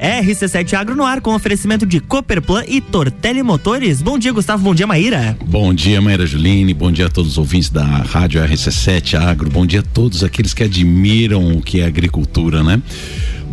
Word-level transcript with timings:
RC7 0.00 0.72
Agro 0.72 0.96
no 0.96 1.04
ar 1.04 1.20
com 1.20 1.34
oferecimento 1.34 1.84
de 1.84 2.00
Cooperplan 2.00 2.64
e 2.66 2.80
Tortelli 2.80 3.42
Motores. 3.42 4.00
Bom 4.00 4.18
dia, 4.18 4.32
Gustavo. 4.32 4.64
Bom 4.64 4.74
dia, 4.74 4.86
Maíra. 4.86 5.36
Bom 5.44 5.74
dia, 5.74 6.00
Maíra 6.00 6.26
Juline. 6.26 6.72
Bom 6.72 6.90
dia 6.90 7.06
a 7.06 7.10
todos 7.10 7.32
os 7.32 7.38
ouvintes 7.38 7.68
da 7.68 7.84
Rádio 7.84 8.42
RC7 8.42 9.20
Agro. 9.20 9.50
Bom 9.50 9.66
dia 9.66 9.80
a 9.80 9.82
todos 9.82 10.24
aqueles 10.24 10.54
que 10.54 10.62
admiram 10.62 11.52
o 11.52 11.60
que 11.60 11.80
é 11.80 11.84
agricultura, 11.84 12.62
né? 12.62 12.80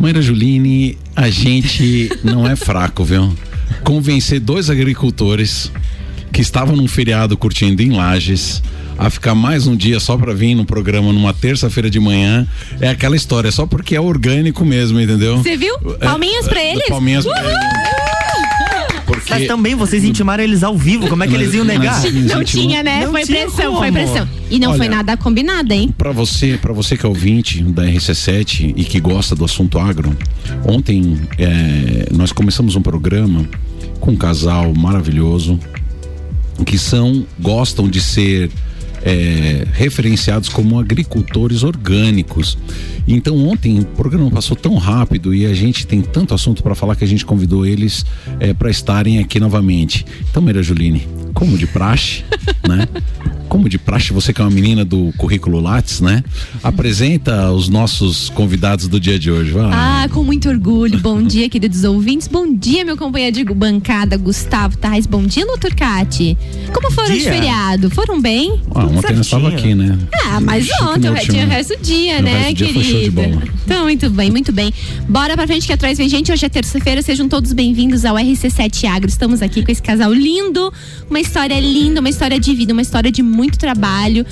Maíra 0.00 0.22
Juline, 0.22 0.96
a 1.14 1.28
gente 1.28 2.10
não 2.24 2.48
é 2.48 2.56
fraco, 2.56 3.04
viu? 3.04 3.36
Convencer 3.84 4.40
dois 4.40 4.70
agricultores 4.70 5.70
que 6.32 6.40
estavam 6.40 6.74
num 6.74 6.88
feriado 6.88 7.36
curtindo 7.36 7.82
em 7.82 7.90
Lages 7.90 8.62
a 8.98 9.08
ficar 9.08 9.34
mais 9.34 9.66
um 9.66 9.76
dia 9.76 10.00
só 10.00 10.16
para 10.18 10.34
vir 10.34 10.54
no 10.54 10.64
programa 10.64 11.12
numa 11.12 11.32
terça-feira 11.32 11.88
de 11.88 12.00
manhã. 12.00 12.46
É 12.80 12.88
aquela 12.88 13.14
história, 13.14 13.50
só 13.52 13.64
porque 13.64 13.94
é 13.94 14.00
orgânico 14.00 14.64
mesmo, 14.64 15.00
entendeu? 15.00 15.38
Você 15.38 15.56
viu? 15.56 15.74
É, 16.00 16.04
Palminhas 16.04 16.46
é, 16.46 16.48
pra 16.48 16.64
eles? 16.64 16.88
Palminhas 16.88 17.24
Uhul! 17.24 17.34
pra 17.34 17.44
eles. 17.44 17.98
Porque... 19.06 19.30
Mas 19.30 19.46
também 19.46 19.74
vocês 19.74 20.04
intimaram 20.04 20.44
eles 20.44 20.62
ao 20.62 20.76
vivo, 20.76 21.08
como 21.08 21.24
é 21.24 21.28
que 21.28 21.34
eles 21.34 21.54
iam 21.54 21.64
negar? 21.64 22.02
Não 22.12 22.44
tinha, 22.44 22.82
né? 22.82 23.06
Não 23.06 23.12
foi 23.12 23.24
tinha 23.24 23.46
pressão, 23.46 23.66
como. 23.66 23.78
foi 23.78 23.92
pressão. 23.92 24.28
E 24.50 24.58
não 24.58 24.70
Olha, 24.70 24.78
foi 24.78 24.88
nada 24.88 25.16
combinado, 25.16 25.72
hein? 25.72 25.94
Para 25.96 26.12
você, 26.12 26.58
para 26.60 26.74
você 26.74 26.94
que 26.94 27.06
é 27.06 27.08
ouvinte 27.08 27.62
da 27.62 27.84
RC7 27.84 28.74
e 28.76 28.84
que 28.84 29.00
gosta 29.00 29.34
do 29.34 29.46
assunto 29.46 29.78
agro, 29.78 30.14
ontem 30.66 31.18
é, 31.38 32.08
nós 32.12 32.32
começamos 32.32 32.76
um 32.76 32.82
programa 32.82 33.48
com 33.98 34.10
um 34.10 34.16
casal 34.16 34.74
maravilhoso 34.74 35.58
que 36.66 36.76
são 36.76 37.24
gostam 37.38 37.88
de 37.88 38.00
ser 38.00 38.50
é, 39.02 39.66
referenciados 39.72 40.48
como 40.48 40.78
agricultores 40.78 41.62
orgânicos. 41.62 42.58
Então 43.06 43.36
ontem 43.46 43.78
o 43.80 43.84
programa 43.84 44.30
passou 44.30 44.56
tão 44.56 44.76
rápido 44.76 45.34
e 45.34 45.46
a 45.46 45.54
gente 45.54 45.86
tem 45.86 46.00
tanto 46.00 46.34
assunto 46.34 46.62
para 46.62 46.74
falar 46.74 46.96
que 46.96 47.04
a 47.04 47.08
gente 47.08 47.24
convidou 47.24 47.64
eles 47.64 48.04
é, 48.40 48.52
para 48.52 48.70
estarem 48.70 49.18
aqui 49.18 49.40
novamente. 49.40 50.04
Então, 50.30 50.42
Meira 50.42 50.62
Juline, 50.62 51.06
como 51.32 51.56
de 51.56 51.66
praxe, 51.66 52.24
né? 52.68 52.86
Como 53.48 53.68
de 53.68 53.78
praxe, 53.78 54.12
você 54.12 54.32
que 54.32 54.40
é 54.40 54.44
uma 54.44 54.50
menina 54.50 54.84
do 54.84 55.12
currículo 55.16 55.60
Lattes, 55.60 56.00
né? 56.00 56.22
Apresenta 56.62 57.50
os 57.50 57.68
nossos 57.68 58.28
convidados 58.30 58.86
do 58.88 59.00
dia 59.00 59.18
de 59.18 59.30
hoje. 59.30 59.50
Vai. 59.52 59.70
Ah, 59.72 60.08
com 60.12 60.22
muito 60.22 60.48
orgulho. 60.48 60.98
Bom 61.00 61.22
dia, 61.22 61.48
queridos 61.48 61.82
ouvintes. 61.84 62.28
Bom 62.28 62.54
dia, 62.54 62.84
meu 62.84 62.96
companheiro 62.96 63.36
de 63.36 63.44
bancada, 63.44 64.16
Gustavo 64.16 64.76
Tais. 64.76 65.06
Bom 65.06 65.22
dia, 65.22 65.46
Lutor 65.46 65.74
Cati. 65.74 66.36
Como 66.72 66.90
foram 66.90 67.16
os 67.16 67.22
feriado? 67.22 67.90
Foram 67.90 68.20
bem? 68.20 68.60
Ah, 68.74 68.84
ontem 68.84 69.14
eu 69.14 69.20
estava 69.20 69.48
aqui, 69.48 69.74
né? 69.74 69.98
Ah, 70.24 70.40
mas 70.40 70.68
ontem 70.82 71.12
tinha 71.26 71.46
o 71.46 71.48
resto 71.48 71.76
do 71.76 71.82
dia, 71.82 72.20
né, 72.20 72.48
resto 72.48 72.66
querida? 72.66 73.22
Então, 73.64 73.84
muito 73.84 74.10
bem, 74.10 74.30
muito 74.30 74.52
bem. 74.52 74.72
Bora 75.08 75.34
pra 75.34 75.46
frente 75.46 75.66
que 75.66 75.72
atrás 75.72 75.98
vem 75.98 76.08
gente. 76.08 76.30
Hoje 76.30 76.44
é 76.44 76.48
terça-feira, 76.48 77.00
sejam 77.02 77.28
todos 77.28 77.52
bem-vindos 77.52 78.04
ao 78.04 78.16
RC7 78.16 78.84
Agro. 78.84 79.08
Estamos 79.08 79.40
aqui 79.42 79.64
com 79.64 79.72
esse 79.72 79.82
casal 79.82 80.12
lindo, 80.12 80.72
uma 81.08 81.20
história 81.20 81.58
linda, 81.58 82.00
uma 82.00 82.08
história 82.08 82.38
de 82.38 82.54
vida, 82.54 82.72
uma 82.72 82.82
história 82.82 83.10
de 83.10 83.22
muito 83.38 83.56
trabalho. 83.56 84.26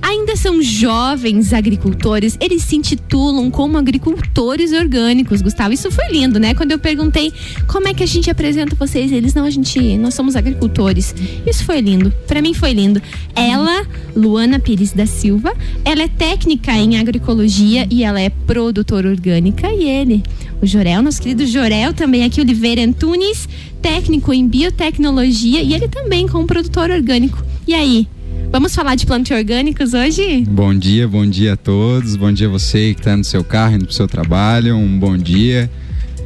Ainda 0.00 0.36
são 0.36 0.62
jovens 0.62 1.52
agricultores, 1.52 2.36
eles 2.40 2.62
se 2.62 2.76
intitulam 2.76 3.50
como 3.50 3.76
agricultores 3.76 4.72
orgânicos, 4.72 5.42
Gustavo. 5.42 5.72
Isso 5.74 5.90
foi 5.90 6.08
lindo, 6.10 6.38
né? 6.38 6.54
Quando 6.54 6.70
eu 6.70 6.78
perguntei 6.78 7.32
como 7.66 7.88
é 7.88 7.94
que 7.94 8.02
a 8.02 8.06
gente 8.06 8.30
apresenta 8.30 8.76
vocês, 8.76 9.10
eles 9.10 9.34
não, 9.34 9.44
a 9.44 9.50
gente, 9.50 9.98
nós 9.98 10.14
somos 10.14 10.36
agricultores. 10.36 11.14
Isso 11.44 11.64
foi 11.64 11.80
lindo. 11.80 12.12
Para 12.28 12.40
mim 12.40 12.54
foi 12.54 12.72
lindo. 12.72 13.02
Ela, 13.34 13.84
Luana 14.14 14.60
Pires 14.60 14.92
da 14.92 15.04
Silva, 15.04 15.52
ela 15.84 16.02
é 16.02 16.08
técnica 16.08 16.72
em 16.72 16.96
agroecologia 16.96 17.86
e 17.90 18.04
ela 18.04 18.20
é 18.20 18.30
produtora 18.30 19.08
orgânica 19.08 19.68
e 19.72 19.84
ele, 19.88 20.22
o 20.62 20.66
Jorel, 20.66 21.02
nosso 21.02 21.20
querido 21.20 21.44
Jorel, 21.44 21.92
também 21.92 22.24
aqui 22.24 22.40
Oliveira 22.40 22.82
Antunes, 22.82 23.48
técnico 23.82 24.32
em 24.32 24.46
biotecnologia 24.46 25.60
e 25.60 25.74
ele 25.74 25.88
também 25.88 26.28
como 26.28 26.46
produtor 26.46 26.90
orgânico. 26.90 27.44
E 27.66 27.74
aí, 27.74 28.08
Vamos 28.50 28.74
falar 28.74 28.94
de 28.94 29.04
plantas 29.04 29.36
orgânicos 29.36 29.92
hoje? 29.92 30.42
Bom 30.48 30.74
dia, 30.74 31.06
bom 31.06 31.26
dia 31.26 31.52
a 31.52 31.56
todos. 31.56 32.16
Bom 32.16 32.32
dia 32.32 32.46
a 32.46 32.50
você 32.50 32.94
que 32.94 33.00
está 33.00 33.14
no 33.14 33.22
seu 33.22 33.44
carro, 33.44 33.74
indo 33.74 33.84
para 33.84 33.92
o 33.92 33.94
seu 33.94 34.08
trabalho. 34.08 34.74
Um 34.74 34.98
bom 34.98 35.18
dia. 35.18 35.70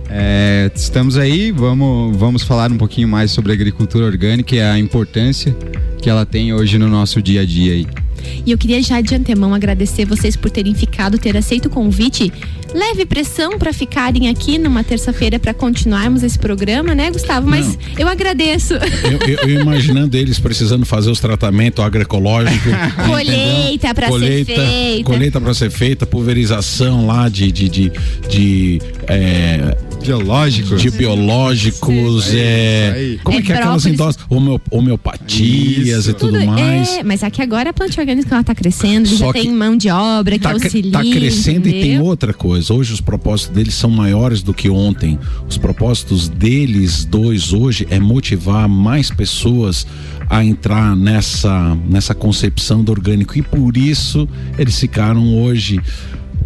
É, 0.08 0.70
estamos 0.72 1.16
aí, 1.16 1.50
vamos, 1.50 2.16
vamos 2.16 2.42
falar 2.44 2.70
um 2.70 2.78
pouquinho 2.78 3.08
mais 3.08 3.32
sobre 3.32 3.50
a 3.50 3.54
agricultura 3.54 4.06
orgânica 4.06 4.54
e 4.54 4.60
a 4.60 4.78
importância 4.78 5.56
que 6.00 6.08
ela 6.08 6.24
tem 6.24 6.54
hoje 6.54 6.78
no 6.78 6.88
nosso 6.88 7.20
dia 7.20 7.40
a 7.40 7.44
dia 7.44 7.72
aí. 7.72 7.86
E 8.46 8.52
eu 8.52 8.58
queria 8.58 8.80
já 8.80 9.00
de 9.00 9.14
antemão 9.16 9.52
agradecer 9.52 10.04
vocês 10.04 10.36
por 10.36 10.50
terem 10.50 10.74
ficado, 10.74 11.18
ter 11.18 11.36
aceito 11.36 11.66
o 11.66 11.70
convite. 11.70 12.32
Leve 12.74 13.04
pressão 13.04 13.58
para 13.58 13.72
ficarem 13.72 14.28
aqui 14.28 14.58
numa 14.58 14.82
terça-feira 14.82 15.38
para 15.38 15.52
continuarmos 15.52 16.22
esse 16.22 16.38
programa, 16.38 16.94
né, 16.94 17.10
Gustavo? 17.10 17.48
Mas 17.48 17.76
Não. 17.76 17.78
eu 17.98 18.08
agradeço. 18.08 18.74
Eu, 18.74 19.28
eu, 19.28 19.48
eu, 19.48 19.60
imaginando 19.60 20.16
eles 20.16 20.38
precisando 20.38 20.86
fazer 20.86 21.10
os 21.10 21.20
tratamentos 21.20 21.84
agroecológicos. 21.84 22.72
colheita 23.06 23.94
para 23.94 24.10
ser 24.10 24.44
feita. 24.44 25.04
Colheita 25.04 25.40
para 25.40 25.54
ser 25.54 25.70
feita, 25.70 26.06
pulverização 26.06 27.06
lá 27.06 27.28
de. 27.28 27.52
de, 27.52 27.68
de, 27.68 27.92
de 28.28 28.82
é, 29.06 29.76
biológicos. 30.02 30.82
De 30.82 30.90
biológicos, 30.90 32.24
sim. 32.24 32.36
é. 32.38 33.18
Como 33.22 33.36
é, 33.36 33.40
é 33.40 33.42
que 33.42 33.52
é 33.52 33.56
aquelas 33.56 33.86
endoses? 33.86 34.20
Homeopatias 34.70 35.88
Isso. 36.00 36.10
e 36.10 36.14
tudo, 36.14 36.32
tudo 36.38 36.46
mais. 36.46 36.98
É, 36.98 37.02
mas 37.02 37.22
aqui 37.22 37.40
agora 37.40 37.70
a 37.70 37.72
planta 37.72 38.00
orgânica 38.00 38.34
ela 38.34 38.44
tá 38.44 38.54
crescendo, 38.54 39.08
Só 39.08 39.26
já 39.26 39.32
tem 39.32 39.50
mão 39.50 39.76
de 39.76 39.88
obra 39.88 40.36
que 40.38 40.44
tá, 40.44 40.52
auxilia. 40.52 40.92
Tá 40.92 41.00
crescendo 41.00 41.68
entendeu? 41.68 41.78
e 41.78 41.82
tem 41.82 42.00
outra 42.00 42.32
coisa. 42.34 42.74
Hoje 42.74 42.92
os 42.92 43.00
propósitos 43.00 43.54
deles 43.54 43.74
são 43.74 43.90
maiores 43.90 44.42
do 44.42 44.52
que 44.52 44.68
ontem. 44.68 45.18
Os 45.48 45.56
propósitos 45.56 46.28
deles 46.28 47.04
dois 47.04 47.52
hoje 47.52 47.86
é 47.90 47.98
motivar 47.98 48.68
mais 48.68 49.10
pessoas 49.10 49.86
a 50.28 50.44
entrar 50.44 50.96
nessa, 50.96 51.76
nessa 51.88 52.14
concepção 52.14 52.82
do 52.82 52.90
orgânico. 52.90 53.38
E 53.38 53.42
por 53.42 53.76
isso 53.76 54.28
eles 54.58 54.78
ficaram 54.78 55.42
hoje 55.42 55.80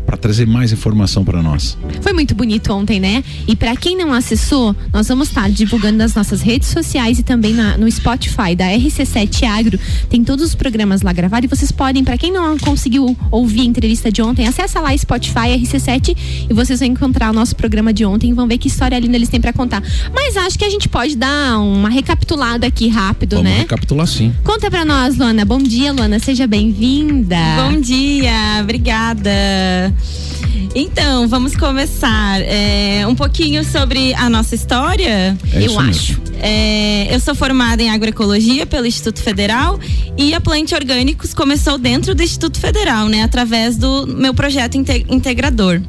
para 0.06 0.16
trazer 0.16 0.46
mais 0.46 0.72
informação 0.72 1.24
para 1.24 1.42
nós. 1.42 1.76
Foi 2.00 2.12
muito 2.12 2.34
bonito 2.34 2.72
ontem, 2.72 3.00
né? 3.00 3.24
E 3.46 3.56
para 3.56 3.74
quem 3.76 3.96
não 3.96 4.12
acessou, 4.12 4.74
nós 4.92 5.08
vamos 5.08 5.28
estar 5.28 5.50
divulgando 5.50 5.98
nas 5.98 6.14
nossas 6.14 6.40
redes 6.40 6.68
sociais 6.68 7.18
e 7.18 7.24
também 7.24 7.52
na, 7.52 7.76
no 7.76 7.90
Spotify 7.90 8.54
da 8.56 8.66
RC7 8.66 9.42
Agro. 9.44 9.78
Tem 10.08 10.22
todos 10.22 10.44
os 10.44 10.54
programas 10.54 11.02
lá 11.02 11.12
gravados 11.12 11.44
e 11.44 11.54
vocês 11.54 11.72
podem, 11.72 12.04
para 12.04 12.16
quem 12.16 12.32
não 12.32 12.56
conseguiu 12.56 13.16
ouvir 13.30 13.62
a 13.62 13.64
entrevista 13.64 14.10
de 14.10 14.22
ontem, 14.22 14.46
acessa 14.46 14.80
lá 14.80 14.96
Spotify 14.96 15.58
RC7 15.58 16.16
e 16.48 16.54
vocês 16.54 16.78
vão 16.78 16.88
encontrar 16.88 17.30
o 17.30 17.32
nosso 17.32 17.56
programa 17.56 17.92
de 17.92 18.04
ontem 18.04 18.30
e 18.30 18.32
vão 18.32 18.46
ver 18.46 18.58
que 18.58 18.68
história 18.68 18.98
linda 18.98 19.16
eles 19.16 19.28
têm 19.28 19.40
para 19.40 19.52
contar. 19.52 19.82
Mas 20.14 20.36
acho 20.36 20.56
que 20.56 20.64
a 20.64 20.70
gente 20.70 20.88
pode 20.88 21.16
dar 21.16 21.58
uma 21.58 21.88
recapitulada 21.88 22.66
aqui 22.66 22.88
rápido, 22.88 23.36
vamos 23.36 23.50
né? 23.50 23.58
Recapitular 23.58 24.06
sim. 24.06 24.32
Conta 24.44 24.70
para 24.70 24.84
nós, 24.84 25.16
Luana. 25.16 25.44
Bom 25.44 25.58
dia, 25.58 25.92
Luana. 25.92 26.18
Seja 26.18 26.46
bem-vinda. 26.46 27.36
Bom 27.68 27.80
dia. 27.80 28.60
Obrigada. 28.62 29.30
Então, 30.74 31.26
vamos 31.26 31.56
começar. 31.56 32.40
É, 32.42 33.06
um 33.06 33.14
pouquinho 33.14 33.64
sobre 33.64 34.12
a 34.14 34.28
nossa 34.28 34.54
história. 34.54 35.36
É 35.52 35.66
eu 35.66 35.78
acho. 35.80 36.20
É, 36.40 37.14
eu 37.14 37.18
sou 37.18 37.34
formada 37.34 37.82
em 37.82 37.90
agroecologia 37.90 38.66
pelo 38.66 38.86
Instituto 38.86 39.20
Federal 39.22 39.80
e 40.18 40.34
a 40.34 40.40
Plante 40.40 40.74
Orgânicos 40.74 41.32
começou 41.32 41.78
dentro 41.78 42.14
do 42.14 42.22
Instituto 42.22 42.60
Federal, 42.60 43.08
né? 43.08 43.22
Através 43.22 43.76
do 43.76 44.06
meu 44.06 44.34
projeto 44.34 44.76
integrador. 44.76 45.80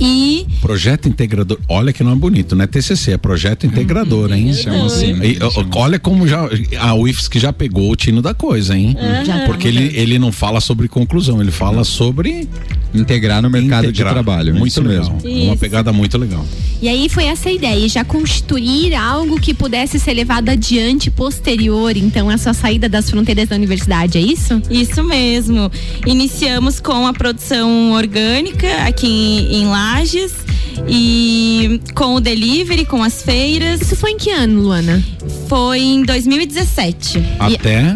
E. 0.00 0.46
Projeto 0.60 1.08
integrador. 1.08 1.58
Olha 1.68 1.92
que 1.92 2.02
nome 2.02 2.20
bonito, 2.20 2.56
não 2.56 2.64
é 2.64 2.66
TCC, 2.66 3.12
é 3.12 3.18
projeto 3.18 3.66
integrador, 3.66 4.32
hein? 4.32 4.52
Chama 4.54 4.86
assim. 4.86 5.12
E, 5.22 5.38
olha 5.74 5.98
como 5.98 6.26
já. 6.26 6.48
A 6.78 6.94
UFSC 6.94 7.38
já 7.38 7.52
pegou 7.52 7.90
o 7.90 7.96
tino 7.96 8.20
da 8.20 8.34
coisa, 8.34 8.76
hein? 8.76 8.96
Uhum. 8.98 9.46
Porque 9.46 9.68
ele, 9.68 9.92
ele 9.94 10.18
não 10.18 10.32
fala 10.32 10.60
sobre 10.60 10.88
conclusão, 10.88 11.40
ele 11.40 11.50
fala 11.50 11.84
sobre. 11.84 12.48
Integrar 12.94 13.42
no 13.42 13.50
mercado 13.50 13.88
Integrar. 13.88 14.10
de 14.10 14.14
trabalho. 14.14 14.54
Muito 14.54 14.80
legal. 14.80 15.18
Isso. 15.24 15.44
Uma 15.44 15.56
pegada 15.56 15.92
muito 15.92 16.16
legal. 16.16 16.46
E 16.80 16.88
aí 16.88 17.08
foi 17.08 17.24
essa 17.24 17.50
ideia, 17.50 17.88
já 17.88 18.04
constituir 18.04 18.94
algo 18.94 19.40
que 19.40 19.52
pudesse 19.52 19.98
ser 19.98 20.12
levado 20.12 20.48
adiante 20.48 21.10
posterior, 21.10 21.96
então, 21.96 22.30
essa 22.30 22.52
saída 22.52 22.88
das 22.88 23.10
fronteiras 23.10 23.48
da 23.48 23.56
universidade, 23.56 24.18
é 24.18 24.20
isso? 24.20 24.62
Isso 24.70 25.02
mesmo. 25.02 25.70
Iniciamos 26.06 26.78
com 26.78 27.06
a 27.06 27.12
produção 27.12 27.92
orgânica 27.92 28.68
aqui 28.86 29.06
em, 29.06 29.62
em 29.62 29.66
Lages 29.84 30.32
e 30.88 31.78
com 31.94 32.14
o 32.14 32.20
delivery, 32.20 32.86
com 32.86 33.02
as 33.02 33.22
feiras. 33.22 33.82
Isso 33.82 33.96
foi 33.96 34.12
em 34.12 34.16
que 34.16 34.30
ano, 34.30 34.62
Luana? 34.62 35.02
Foi 35.46 35.78
em 35.78 36.02
2017. 36.02 37.22
Até? 37.38 37.94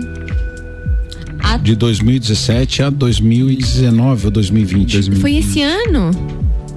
De 1.63 1.75
2017 1.75 2.83
a 2.83 2.91
2019 2.91 4.27
ou 4.27 4.31
2020. 4.31 4.93
2020. 4.93 5.21
Foi 5.21 5.37
esse 5.37 5.63
ano? 5.63 6.11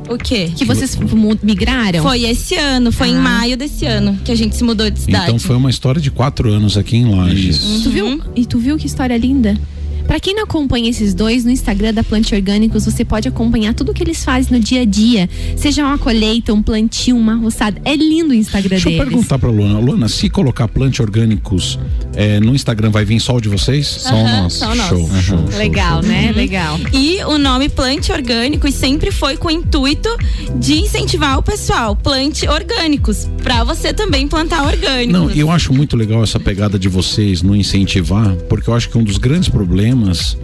O 0.10 0.18
quê? 0.18 0.50
Que 0.56 0.64
vocês 0.64 0.98
migraram? 1.44 2.02
Foi 2.04 2.24
esse 2.24 2.56
ano, 2.56 2.92
foi 2.92 3.08
ah. 3.08 3.12
em 3.12 3.16
maio 3.16 3.58
desse 3.58 3.86
ano 3.86 4.18
que 4.24 4.32
a 4.32 4.36
gente 4.36 4.56
se 4.56 4.64
mudou 4.64 4.90
de 4.90 5.00
cidade. 5.00 5.26
Então 5.26 5.40
foi 5.40 5.58
uma 5.58 5.70
história 5.70 6.02
de 6.02 6.10
quatro 6.10 6.50
anos 6.52 6.78
aqui 6.78 6.96
em 6.96 7.14
Lages. 7.14 7.62
Uhum. 7.64 7.82
Tu 7.84 7.90
viu? 7.90 8.22
E 8.36 8.46
tu 8.46 8.58
viu 8.58 8.78
que 8.78 8.88
história 8.88 9.18
linda? 9.18 9.58
Para 10.08 10.20
quem 10.20 10.36
não 10.36 10.44
acompanha 10.44 10.90
esses 10.90 11.14
dois, 11.14 11.46
no 11.46 11.52
Instagram 11.52 11.94
da 11.94 12.04
Plante 12.04 12.36
Orgânicos, 12.36 12.86
você 12.86 13.06
pode 13.06 13.28
acompanhar 13.28 13.74
tudo 13.74 13.94
que 13.94 14.04
eles 14.04 14.24
fazem 14.24 14.58
no 14.58 14.60
dia 14.60 14.82
a 14.82 14.86
dia. 14.86 15.30
Seja 15.56 15.86
uma 15.86 15.98
colheita, 15.98 16.54
um 16.54 16.62
plantio, 16.62 17.16
uma 17.16 17.36
roçada. 17.36 17.82
É 17.86 17.96
lindo 17.96 18.32
o 18.32 18.34
Instagram 18.34 18.70
Deixa 18.70 18.90
deles. 18.90 19.00
Deixa 19.00 19.04
eu 19.04 19.20
perguntar 19.20 19.40
pra 19.40 19.50
Luana. 19.50 19.80
Luana, 19.80 20.08
se 20.08 20.30
colocar 20.30 20.68
Plante 20.68 21.02
Orgânicos 21.02 21.80
é, 22.16 22.40
no 22.40 22.54
Instagram, 22.54 22.90
vai 22.90 23.06
vir 23.06 23.20
só 23.20 23.36
o 23.36 23.42
de 23.42 23.50
vocês? 23.50 23.88
Só 23.88 24.16
o 24.16 24.28
nosso. 24.28 24.60
Só 24.60 24.72
o 24.72 24.76
nosso. 24.76 24.90
Show, 24.90 25.00
uhum. 25.00 25.22
show, 25.22 25.58
Legal, 25.58 26.02
show, 26.02 26.12
né? 26.12 26.28
Uhum. 26.28 26.36
Legal. 26.36 26.80
E 26.94 27.24
o 27.24 27.38
nome 27.38 27.70
Plante 27.70 28.12
Orgânicos 28.12 28.74
sempre 28.74 29.12
foi 29.12 29.38
com 29.38 29.48
o 29.48 29.52
intuito 29.52 30.10
de 30.58 30.80
incentivar 30.80 31.38
o 31.38 31.44
pessoal. 31.44 31.96
Plante 31.96 32.48
orgânicos. 32.48 33.30
Pra 33.42 33.64
você 33.64 33.94
também 33.94 34.28
plantar 34.28 34.66
orgânicos. 34.66 35.14
Não, 35.14 35.30
eu 35.32 35.50
acho 35.50 35.74
muito 35.74 35.96
legal 35.96 36.24
essa 36.24 36.40
pegada 36.40 36.78
de 36.78 36.90
vocês 36.90 37.42
no 37.42 37.56
incentivar, 37.56 38.36
porque 38.50 38.70
eu 38.70 38.74
acho 38.74 38.90
que 38.90 38.98
um 38.98 39.04
dos 39.04 39.18
grandes 39.18 39.50
problemas 39.50 40.38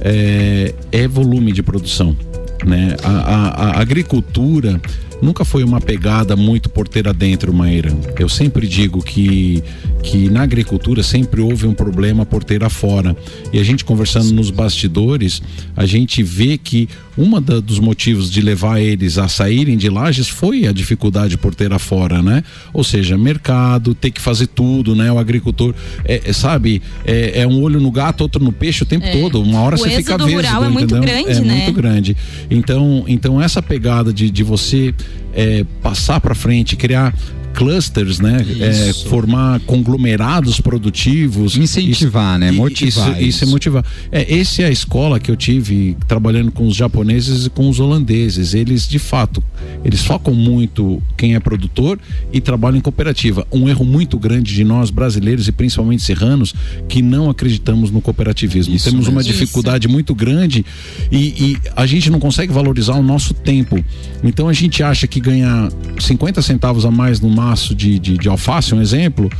é, 0.00 0.74
é 0.90 1.06
volume 1.06 1.52
de 1.52 1.62
produção. 1.62 2.16
Né? 2.64 2.94
a, 3.02 3.08
a, 3.08 3.70
a 3.70 3.80
agricultura 3.80 4.78
nunca 5.20 5.44
foi 5.44 5.64
uma 5.64 5.80
pegada 5.80 6.36
muito 6.36 6.68
porteira 6.68 7.12
dentro, 7.12 7.52
Maíra. 7.52 7.92
Eu 8.18 8.28
sempre 8.28 8.66
digo 8.66 9.02
que, 9.02 9.62
que 10.02 10.28
na 10.28 10.42
agricultura 10.42 11.02
sempre 11.02 11.40
houve 11.40 11.66
um 11.66 11.74
problema 11.74 12.24
porteira 12.24 12.68
fora. 12.70 13.16
E 13.52 13.58
a 13.58 13.62
gente 13.62 13.84
conversando 13.84 14.32
nos 14.32 14.50
bastidores, 14.50 15.42
a 15.76 15.86
gente 15.86 16.22
vê 16.22 16.56
que 16.56 16.88
uma 17.16 17.40
dos 17.40 17.78
motivos 17.78 18.30
de 18.30 18.40
levar 18.40 18.80
eles 18.80 19.18
a 19.18 19.28
saírem 19.28 19.76
de 19.76 19.90
lajes 19.90 20.28
foi 20.28 20.66
a 20.66 20.72
dificuldade 20.72 21.36
porteira 21.36 21.78
fora, 21.78 22.22
né? 22.22 22.42
Ou 22.72 22.82
seja, 22.82 23.18
mercado, 23.18 23.94
ter 23.94 24.10
que 24.10 24.20
fazer 24.20 24.46
tudo, 24.46 24.94
né? 24.94 25.12
O 25.12 25.18
agricultor, 25.18 25.74
é, 26.04 26.22
é 26.24 26.32
sabe, 26.32 26.80
é, 27.04 27.42
é, 27.42 27.46
um 27.46 27.62
olho 27.62 27.80
no 27.80 27.90
gato, 27.90 28.22
outro 28.22 28.42
no 28.42 28.52
peixe 28.52 28.82
o 28.82 28.86
tempo 28.86 29.04
é. 29.04 29.20
todo. 29.20 29.42
Uma 29.42 29.60
hora 29.60 29.74
o 29.76 29.78
você 29.78 29.90
fica 29.90 30.16
vesgo, 30.16 30.34
rural 30.34 30.64
é 30.64 30.68
muito 30.68 30.94
grande, 30.94 31.30
é 31.30 31.40
né? 31.40 31.54
muito 31.56 31.72
grande. 31.72 32.16
Então, 32.50 33.04
então 33.06 33.40
essa 33.40 33.60
pegada 33.60 34.12
de, 34.12 34.30
de 34.30 34.42
você 34.42 34.94
é, 35.34 35.64
passar 35.82 36.20
para 36.20 36.34
frente, 36.34 36.76
criar 36.76 37.14
clusters, 37.54 38.20
né? 38.20 38.44
É, 38.60 38.92
formar 39.08 39.60
conglomerados 39.60 40.60
produtivos. 40.60 41.56
Incentivar, 41.56 42.34
isso, 42.34 42.40
né? 42.40 42.52
Motivar. 42.52 43.10
Isso, 43.12 43.28
isso. 43.28 43.44
é 43.44 43.46
motivar. 43.46 43.84
É, 44.10 44.34
esse 44.34 44.62
é 44.62 44.66
a 44.66 44.70
escola 44.70 45.20
que 45.20 45.30
eu 45.30 45.36
tive 45.36 45.96
trabalhando 46.06 46.50
com 46.50 46.66
os 46.66 46.76
japoneses 46.76 47.46
e 47.46 47.50
com 47.50 47.68
os 47.68 47.80
holandeses. 47.80 48.54
Eles, 48.54 48.88
de 48.88 48.98
fato, 48.98 49.42
eles 49.84 50.02
focam 50.02 50.34
muito 50.34 51.02
quem 51.16 51.34
é 51.34 51.40
produtor 51.40 51.98
e 52.32 52.40
trabalham 52.40 52.78
em 52.78 52.80
cooperativa. 52.80 53.46
Um 53.52 53.68
erro 53.68 53.84
muito 53.84 54.18
grande 54.18 54.54
de 54.54 54.64
nós 54.64 54.90
brasileiros 54.90 55.48
e 55.48 55.52
principalmente 55.52 56.02
serranos 56.02 56.54
que 56.88 57.02
não 57.02 57.28
acreditamos 57.28 57.90
no 57.90 58.00
cooperativismo. 58.00 58.74
Isso 58.74 58.86
Temos 58.90 59.06
mesmo. 59.06 59.16
uma 59.16 59.22
dificuldade 59.22 59.86
isso. 59.86 59.92
muito 59.92 60.14
grande 60.14 60.64
e, 61.10 61.16
e 61.18 61.58
a 61.76 61.86
gente 61.86 62.10
não 62.10 62.20
consegue 62.20 62.52
valorizar 62.52 62.94
o 62.94 63.02
nosso 63.02 63.34
tempo. 63.34 63.82
Então 64.22 64.48
a 64.48 64.52
gente 64.52 64.82
acha 64.82 65.06
que 65.06 65.20
ganhar 65.20 65.70
50 65.98 66.42
centavos 66.42 66.84
a 66.84 66.90
mais 66.90 67.20
no 67.20 67.28
maço 67.40 67.74
de, 67.74 67.98
de, 67.98 68.18
de 68.18 68.28
alface, 68.28 68.74
um 68.74 68.80
exemplo, 68.80 69.30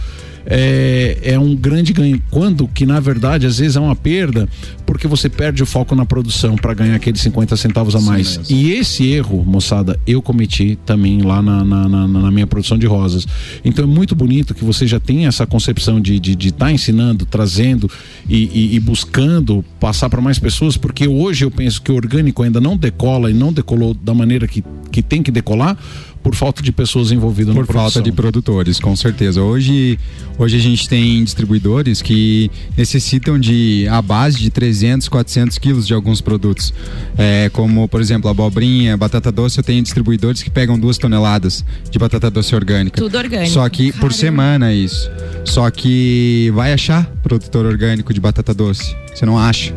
é, 0.47 1.19
é 1.23 1.39
um 1.39 1.55
grande 1.55 1.93
ganho. 1.93 2.21
Quando 2.31 2.67
que 2.69 2.87
na 2.87 3.01
verdade 3.01 3.47
às 3.47 3.59
vezes 3.59 3.77
é 3.77 3.81
uma 3.81 3.97
perda, 3.97 4.49
porque 4.87 5.07
você 5.07 5.29
perde 5.29 5.63
o 5.63 5.67
foco 5.67 5.95
na 5.95 6.05
produção 6.05 6.57
para 6.57 6.75
ganhar 6.75 6.97
aqueles 6.97 7.21
50 7.21 7.57
centavos 7.57 7.95
a 7.95 8.01
mais. 8.01 8.41
E 8.51 8.73
esse 8.73 9.07
erro, 9.07 9.45
moçada, 9.45 9.99
eu 10.07 10.21
cometi 10.21 10.79
também 10.85 11.23
lá 11.23 11.43
na, 11.43 11.65
na, 11.65 11.89
na, 11.89 12.09
na, 12.09 12.31
minha 12.31 12.47
produção 12.47 12.79
de 12.79 12.87
rosas. 12.87 13.27
Então 13.65 13.85
é 13.85 13.89
muito 13.89 14.15
bonito 14.15 14.55
que 14.55 14.65
você 14.65 14.87
já 14.87 14.99
tenha 14.99 15.29
essa 15.29 15.47
concepção 15.47 16.01
de 16.01 16.15
estar 16.15 16.29
de, 16.31 16.37
de 16.37 16.53
tá 16.53 16.73
ensinando, 16.73 17.25
trazendo 17.25 17.91
e, 18.29 18.51
e, 18.53 18.75
e 18.75 18.81
buscando 18.81 19.65
passar 19.79 20.11
para 20.11 20.21
mais 20.21 20.39
pessoas, 20.39 20.77
porque 20.77 21.07
hoje 21.07 21.45
eu 21.45 21.51
penso 21.51 21.81
que 21.81 21.93
o 21.93 21.95
orgânico 21.95 22.43
ainda 22.43 22.61
não 22.61 22.77
decola 22.77 23.31
e 23.31 23.35
não 23.35 23.53
decolou 23.53 23.95
da 23.95 24.15
maneira 24.15 24.47
que, 24.49 24.65
que 24.91 25.03
tem 25.03 25.23
que 25.23 25.31
decolar 25.31 25.79
por 26.23 26.35
falta 26.35 26.63
de 26.63 26.71
pessoas 26.71 27.11
envolvidas 27.11 27.55
por 27.55 27.67
falta 27.67 28.03
de 28.03 28.13
produtores, 28.13 28.79
com 28.79 28.95
certeza. 28.95 29.41
Hoje, 29.43 29.99
hoje 30.39 30.57
a 30.57 30.61
gente 30.61 30.89
tem 30.89 31.25
distribuidores 31.25 32.03
que 32.03 32.51
necessitam 32.77 33.39
de 33.39 33.87
a 33.89 34.03
base 34.03 34.39
de 34.39 34.51
300, 34.51 35.09
400 35.09 35.59
quilos 35.59 35.87
de 35.87 35.95
alguns 35.95 36.21
produtos, 36.21 36.75
é, 37.17 37.49
como 37.53 37.89
por 37.89 38.01
exemplo 38.01 38.29
a 38.29 38.33
abobrinha, 38.33 38.97
batata 38.97 39.33
doce. 39.33 39.59
Eu 39.59 39.65
tenho 39.65 39.83
distribuidores 39.83 40.43
que 40.43 40.51
pegam 40.51 40.79
duas 40.79 40.99
toneladas 40.99 41.65
de 41.91 41.99
batata 41.99 42.31
doce 42.31 42.55
orgânica. 42.55 43.01
Tudo 43.01 43.17
orgânico. 43.17 43.51
Só 43.51 43.69
que 43.69 43.87
Caramba. 43.87 44.01
por 44.01 44.13
semana 44.13 44.75
isso. 44.75 45.11
Só 45.45 45.71
que 45.71 46.51
vai 46.55 46.73
achar 46.73 47.07
produtor 47.23 47.65
orgânico 47.65 48.13
de 48.13 48.21
batata 48.21 48.53
doce? 48.53 48.95
Você 49.15 49.25
não 49.25 49.39
acha? 49.39 49.73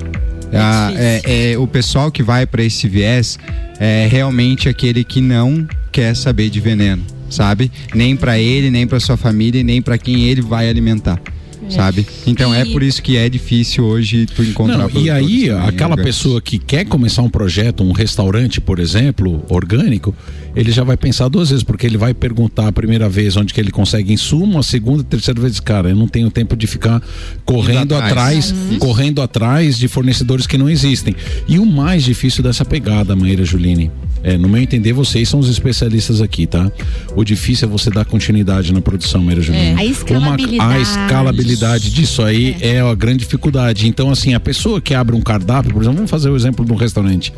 É, 0.52 1.22
é, 1.26 1.52
é, 1.54 1.58
o 1.58 1.66
pessoal 1.66 2.12
que 2.12 2.22
vai 2.22 2.46
para 2.46 2.62
esse 2.64 2.88
viés 2.88 3.40
é 3.80 4.08
realmente 4.10 4.70
aquele 4.70 5.04
que 5.04 5.20
não 5.20 5.68
quer 5.94 6.16
saber 6.16 6.50
de 6.50 6.60
veneno, 6.60 7.04
sabe? 7.30 7.72
Nem 7.94 8.18
para 8.18 8.40
ele, 8.40 8.72
nem 8.72 8.88
para 8.88 9.00
sua 9.00 9.16
família, 9.16 9.64
nem 9.64 9.80
para 9.80 9.98
quem 9.98 10.24
ele 10.24 10.42
vai 10.42 10.68
alimentar. 10.68 11.22
É. 11.66 11.70
Sabe? 11.70 12.06
Então 12.28 12.54
é 12.54 12.66
e... 12.66 12.70
é 12.70 12.74
por 12.74 12.84
isso 12.84 13.02
que 13.02 13.16
é 13.16 13.30
difícil 13.30 13.86
hoje 13.86 14.26
tu 14.26 14.44
encontrar 14.44 14.90
Não, 14.90 15.02
E 15.02 15.10
aí, 15.10 15.50
aquela 15.50 15.96
pessoa 15.96 16.42
que 16.42 16.58
quer 16.58 16.84
começar 16.84 17.22
um 17.22 17.30
projeto, 17.30 17.84
um 17.84 17.94
restaurante, 17.94 18.60
por 18.60 18.80
exemplo, 18.80 19.46
orgânico, 19.48 20.14
ele 20.54 20.72
já 20.72 20.84
vai 20.84 20.98
pensar 20.98 21.30
duas 21.30 21.52
vezes, 21.52 21.64
porque 21.64 21.86
ele 21.86 21.98
vai 21.98 22.14
perguntar 22.14 22.68
a 22.68 22.72
primeira 22.72 23.08
vez 23.08 23.38
onde 23.38 23.54
que 23.54 23.62
ele 23.62 23.72
consegue 23.72 24.12
insumo, 24.12 24.60
a 24.60 24.64
segunda 24.64 25.04
e 25.04 25.06
terceira 25.06 25.40
vez, 25.40 25.60
cara, 25.62 25.90
eu 25.90 25.96
não 25.96 26.08
tenho 26.08 26.30
tempo 26.30 26.58
de 26.58 26.68
ficar 26.68 27.02
correndo 27.46 27.96
atrás, 27.96 28.52
atrás 28.52 28.78
correndo 28.80 29.22
atrás 29.22 29.78
de 29.78 29.88
fornecedores 29.88 30.46
que 30.46 30.58
não 30.58 30.70
existem. 30.70 31.16
E 31.48 31.60
o 31.60 31.66
mais 31.66 32.04
difícil 32.04 32.44
dessa 32.44 32.66
pegada, 32.66 33.16
Maíra 33.16 33.46
Juline, 33.46 33.90
é, 34.24 34.38
no 34.38 34.48
meu 34.48 34.62
entender, 34.62 34.94
vocês 34.94 35.28
são 35.28 35.40
os 35.40 35.50
especialistas 35.50 36.22
aqui, 36.22 36.48
tá? 36.48 36.72
O 37.16 37.24
difícil 37.24 37.68
é 37.68 37.72
você 37.72 37.90
dar 37.90 38.06
continuidade 38.06 38.74
na 38.74 38.80
produção, 38.80 39.22
Maíra 39.22 39.42
Juline. 39.42 39.66
É. 39.66 39.76
A 39.76 39.86
escalabilidade. 39.86 40.56
Uma, 40.56 40.74
a 40.74 40.80
escalabilidade 40.80 41.92
disso 41.92 42.24
aí 42.24 42.56
é. 42.62 42.76
é 42.76 42.82
a 42.82 42.96
grande 42.96 43.20
dificuldade. 43.20 43.88
Então, 43.88 44.10
assim, 44.10 44.34
a 44.34 44.40
pessoa 44.40 44.80
que 44.80 44.94
abre 44.94 45.14
um 45.14 45.22
cardápio, 45.22 45.74
por 45.74 45.82
exemplo, 45.82 45.98
vamos 45.98 46.12
fazer 46.12 46.30
o 46.30 46.36
exemplo 46.36 46.66
de 46.66 46.72
um 46.72 46.76
restaurante. 46.76 47.34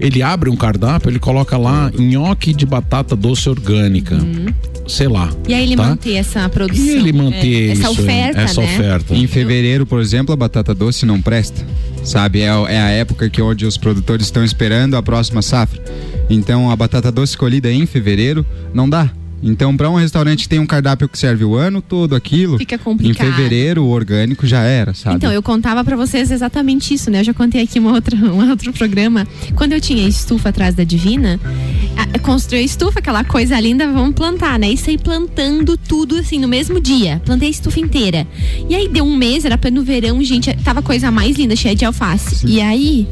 Ele 0.00 0.22
abre 0.22 0.50
um 0.50 0.56
cardápio, 0.56 1.08
ele 1.08 1.20
coloca 1.20 1.56
lá 1.56 1.90
nhoque 1.96 2.52
de 2.52 2.66
batata 2.66 3.14
doce 3.14 3.48
orgânica. 3.48 4.16
Uhum. 4.16 4.46
Sei 4.88 5.08
lá. 5.08 5.32
E 5.48 5.54
aí 5.54 5.62
ele 5.62 5.76
tá? 5.76 5.84
manter 5.84 6.14
essa 6.14 6.48
produção. 6.48 6.84
E 6.84 6.90
ele 6.90 7.12
manter 7.12 7.70
é. 7.70 7.72
isso, 7.72 7.82
essa 7.82 7.90
oferta. 7.90 8.40
Essa 8.40 8.60
né? 8.60 8.74
oferta. 8.74 9.14
Em 9.14 9.26
fevereiro, 9.26 9.86
por 9.86 10.00
exemplo, 10.00 10.32
a 10.32 10.36
batata 10.36 10.74
doce 10.74 11.06
não 11.06 11.22
presta. 11.22 11.64
Sabe? 12.04 12.40
É, 12.40 12.46
é 12.46 12.78
a 12.80 12.90
época 12.90 13.30
que 13.30 13.40
onde 13.42 13.66
os 13.66 13.76
produtores 13.76 14.26
estão 14.26 14.44
esperando 14.44 14.96
a 14.96 15.02
próxima 15.02 15.42
safra. 15.42 15.82
Então 16.28 16.70
a 16.70 16.76
batata 16.76 17.10
doce 17.10 17.36
colhida 17.36 17.70
em 17.70 17.86
fevereiro 17.86 18.44
não 18.72 18.88
dá. 18.88 19.10
Então, 19.46 19.76
para 19.76 19.90
um 19.90 19.94
restaurante 19.94 20.44
que 20.44 20.48
tem 20.48 20.58
um 20.58 20.66
cardápio 20.66 21.06
que 21.06 21.18
serve 21.18 21.44
o 21.44 21.54
ano 21.54 21.82
todo 21.82 22.16
aquilo, 22.16 22.56
fica 22.56 22.78
complicado. 22.78 23.28
Em 23.28 23.32
fevereiro 23.32 23.84
o 23.84 23.90
orgânico 23.90 24.46
já 24.46 24.62
era, 24.62 24.94
sabe? 24.94 25.16
Então, 25.16 25.30
eu 25.30 25.42
contava 25.42 25.84
para 25.84 25.94
vocês 25.94 26.30
exatamente 26.30 26.94
isso, 26.94 27.10
né? 27.10 27.20
Eu 27.20 27.24
já 27.24 27.34
contei 27.34 27.62
aqui 27.62 27.78
uma 27.78 27.92
outra, 27.92 28.16
um 28.24 28.48
outro 28.48 28.72
programa. 28.72 29.28
Quando 29.54 29.72
eu 29.72 29.80
tinha 29.80 30.08
estufa 30.08 30.48
atrás 30.48 30.74
da 30.74 30.82
Divina, 30.82 31.38
a, 31.96 32.18
construí 32.18 32.60
a 32.60 32.62
estufa, 32.62 33.00
aquela 33.00 33.22
coisa 33.22 33.60
linda, 33.60 33.86
vamos 33.86 34.14
plantar, 34.14 34.58
né? 34.58 34.70
E 34.70 34.78
saí 34.78 34.96
plantando 34.96 35.76
tudo 35.76 36.16
assim 36.16 36.38
no 36.38 36.48
mesmo 36.48 36.80
dia. 36.80 37.20
Plantei 37.24 37.48
a 37.48 37.50
estufa 37.50 37.80
inteira. 37.80 38.26
E 38.68 38.74
aí 38.74 38.88
deu 38.88 39.04
um 39.04 39.14
mês, 39.14 39.44
era 39.44 39.58
no 39.70 39.82
verão, 39.82 40.22
gente, 40.22 40.54
tava 40.64 40.80
a 40.80 40.82
coisa 40.82 41.10
mais 41.10 41.36
linda, 41.36 41.54
cheia 41.54 41.74
de 41.74 41.84
alface. 41.84 42.36
Sim. 42.36 42.48
E 42.48 42.60
aí 42.60 43.06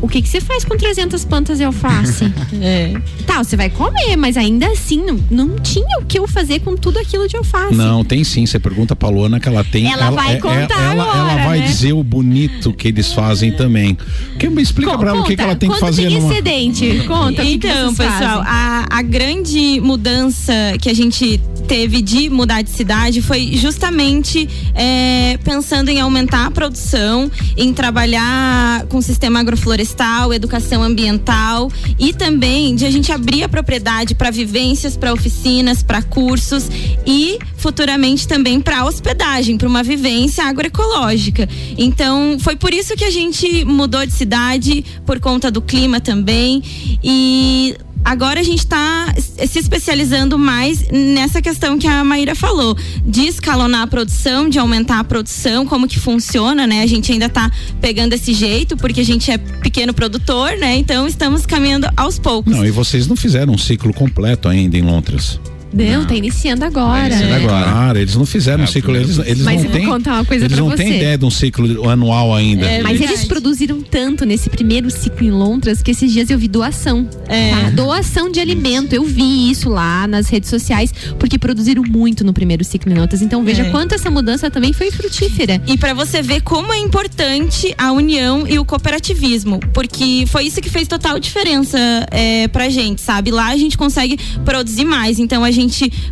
o 0.00 0.08
que 0.08 0.22
que 0.22 0.28
você 0.28 0.40
faz 0.40 0.64
com 0.64 0.76
300 0.76 1.24
plantas 1.24 1.58
de 1.58 1.64
alface? 1.64 2.24
é. 2.60 2.94
Tá, 3.26 3.42
você 3.42 3.56
vai 3.56 3.70
comer, 3.70 4.16
mas 4.16 4.36
ainda 4.36 4.66
assim 4.66 5.04
não, 5.04 5.18
não 5.30 5.56
tinha 5.58 5.98
o 6.00 6.04
que 6.04 6.18
eu 6.18 6.26
fazer 6.26 6.60
com 6.60 6.76
tudo 6.76 6.98
aquilo 6.98 7.28
de 7.28 7.36
alface. 7.36 7.74
Não, 7.74 8.04
tem 8.04 8.22
sim. 8.24 8.46
Você 8.46 8.58
pergunta 8.58 8.94
pra 8.94 9.08
Luana 9.08 9.40
que 9.40 9.48
ela 9.48 9.64
tem. 9.64 9.90
Ela, 9.90 10.06
ela 10.06 10.10
vai 10.16 10.36
é, 10.36 10.40
contar 10.40 10.92
ela, 10.92 11.04
agora, 11.04 11.18
ela 11.18 11.46
vai 11.46 11.58
né? 11.60 11.66
dizer 11.66 11.92
o 11.92 12.02
bonito 12.02 12.72
que 12.72 12.88
eles 12.88 13.12
fazem 13.12 13.52
também. 13.52 13.96
Que 14.38 14.48
me 14.48 14.62
explica 14.62 14.92
Com, 14.92 14.98
pra 14.98 15.10
ela 15.10 15.20
o 15.20 15.24
que, 15.24 15.36
que 15.36 15.42
ela 15.42 15.56
tem 15.56 15.70
que 15.70 15.78
fazer 15.78 16.08
tem 16.08 16.18
numa... 16.18 16.32
excedente? 16.32 17.04
Conta. 17.06 17.44
Então, 17.44 17.94
pessoal, 17.94 18.42
a, 18.44 18.86
a 18.90 19.02
grande 19.02 19.80
mudança 19.80 20.52
que 20.80 20.88
a 20.88 20.94
gente 20.94 21.40
teve 21.66 22.00
de 22.00 22.30
mudar 22.30 22.62
de 22.62 22.70
cidade 22.70 23.20
foi 23.20 23.54
justamente 23.54 24.48
é, 24.74 25.38
pensando 25.44 25.90
em 25.90 26.00
aumentar 26.00 26.46
a 26.46 26.50
produção, 26.50 27.30
em 27.56 27.74
trabalhar 27.74 28.86
com 28.86 29.02
sistema 29.02 29.40
agroflorestal, 29.40 29.87
educação 30.34 30.82
ambiental 30.82 31.70
e 31.98 32.12
também 32.12 32.74
de 32.74 32.84
a 32.84 32.90
gente 32.90 33.12
abrir 33.12 33.42
a 33.42 33.48
propriedade 33.48 34.14
para 34.14 34.30
vivências, 34.30 34.96
para 34.96 35.12
oficinas, 35.12 35.82
para 35.82 36.02
cursos 36.02 36.68
e 37.06 37.38
futuramente 37.56 38.26
também 38.26 38.60
para 38.60 38.84
hospedagem, 38.84 39.58
para 39.58 39.68
uma 39.68 39.82
vivência 39.82 40.44
agroecológica. 40.44 41.48
Então, 41.76 42.36
foi 42.38 42.56
por 42.56 42.72
isso 42.72 42.94
que 42.96 43.04
a 43.04 43.10
gente 43.10 43.64
mudou 43.64 44.04
de 44.06 44.12
cidade, 44.12 44.84
por 45.04 45.18
conta 45.20 45.50
do 45.50 45.60
clima 45.60 46.00
também. 46.00 46.62
E 47.02 47.76
agora 48.04 48.40
a 48.40 48.42
gente 48.42 48.60
está 48.60 49.14
se 49.16 49.58
especializando 49.58 50.38
mais 50.38 50.88
nessa 50.90 51.40
questão 51.42 51.78
que 51.78 51.86
a 51.86 52.02
Maíra 52.04 52.34
falou, 52.34 52.76
de 53.04 53.26
escalonar 53.26 53.82
a 53.82 53.86
produção, 53.86 54.48
de 54.48 54.58
aumentar 54.58 55.00
a 55.00 55.04
produção, 55.04 55.66
como 55.66 55.86
que 55.86 55.98
funciona, 55.98 56.66
né? 56.66 56.82
A 56.82 56.86
gente 56.86 57.12
ainda 57.12 57.26
está 57.26 57.50
pegando 57.80 58.12
esse 58.12 58.32
jeito, 58.32 58.76
porque 58.76 59.00
a 59.00 59.04
gente 59.04 59.30
é 59.30 59.38
pequeno 59.38 59.92
produtor, 59.92 60.56
né? 60.58 60.76
Então 60.76 61.06
estamos 61.06 61.46
caminhando 61.46 61.88
aos 61.96 62.18
poucos. 62.18 62.54
Não, 62.54 62.64
e 62.64 62.70
vocês 62.70 63.06
não 63.06 63.16
fizeram 63.16 63.52
um 63.52 63.58
ciclo 63.58 63.92
completo 63.92 64.48
ainda 64.48 64.76
em 64.76 64.82
Londres. 64.82 65.40
Não, 65.72 66.06
tá 66.06 66.14
iniciando 66.14 66.64
agora. 66.64 67.10
Tá 67.10 67.16
iniciando 67.16 67.34
agora. 67.34 67.64
Cara, 67.64 68.00
eles 68.00 68.16
não 68.16 68.26
fizeram 68.26 68.62
é, 68.62 68.64
um 68.64 68.66
ciclo. 68.66 68.96
Eles, 68.96 69.18
eles 69.18 69.42
mas 69.42 69.62
não 69.62 69.70
têm. 69.70 69.86
contar 69.86 70.14
uma 70.14 70.24
coisa 70.24 70.44
eles 70.44 70.56
pra 70.56 70.66
não 70.66 70.74
têm 70.74 70.96
ideia 70.96 71.18
de 71.18 71.24
um 71.24 71.30
ciclo 71.30 71.88
anual 71.88 72.34
ainda. 72.34 72.66
É, 72.66 72.82
mas 72.82 73.00
eles 73.00 73.24
produziram 73.24 73.80
tanto 73.82 74.24
nesse 74.24 74.48
primeiro 74.48 74.90
ciclo 74.90 75.26
em 75.26 75.30
Londres 75.30 75.82
que 75.82 75.90
esses 75.90 76.10
dias 76.12 76.30
eu 76.30 76.38
vi 76.38 76.48
doação. 76.48 77.08
É. 77.28 77.50
Tá? 77.50 77.70
Doação 77.70 78.30
de 78.30 78.40
alimento. 78.40 78.94
Eu 78.94 79.04
vi 79.04 79.50
isso 79.50 79.68
lá 79.68 80.06
nas 80.06 80.28
redes 80.28 80.48
sociais, 80.48 80.92
porque 81.18 81.38
produziram 81.38 81.82
muito 81.82 82.24
no 82.24 82.32
primeiro 82.32 82.64
ciclo 82.64 82.90
em 82.90 82.96
Londres. 82.96 83.20
Então 83.20 83.44
veja 83.44 83.62
é. 83.62 83.70
quanto 83.70 83.94
essa 83.94 84.10
mudança 84.10 84.50
também 84.50 84.72
foi 84.72 84.90
frutífera. 84.90 85.60
E 85.66 85.76
para 85.76 85.92
você 85.92 86.22
ver 86.22 86.40
como 86.40 86.72
é 86.72 86.78
importante 86.78 87.74
a 87.76 87.92
união 87.92 88.46
e 88.46 88.58
o 88.58 88.64
cooperativismo. 88.64 89.60
Porque 89.72 90.24
foi 90.28 90.44
isso 90.44 90.60
que 90.60 90.70
fez 90.70 90.88
total 90.88 91.18
diferença 91.18 91.78
é, 92.10 92.48
pra 92.48 92.68
gente, 92.68 93.00
sabe? 93.00 93.30
Lá 93.30 93.48
a 93.48 93.56
gente 93.56 93.76
consegue 93.76 94.18
produzir 94.44 94.84
mais. 94.84 95.18
Então 95.18 95.44
a 95.44 95.50
gente 95.50 95.57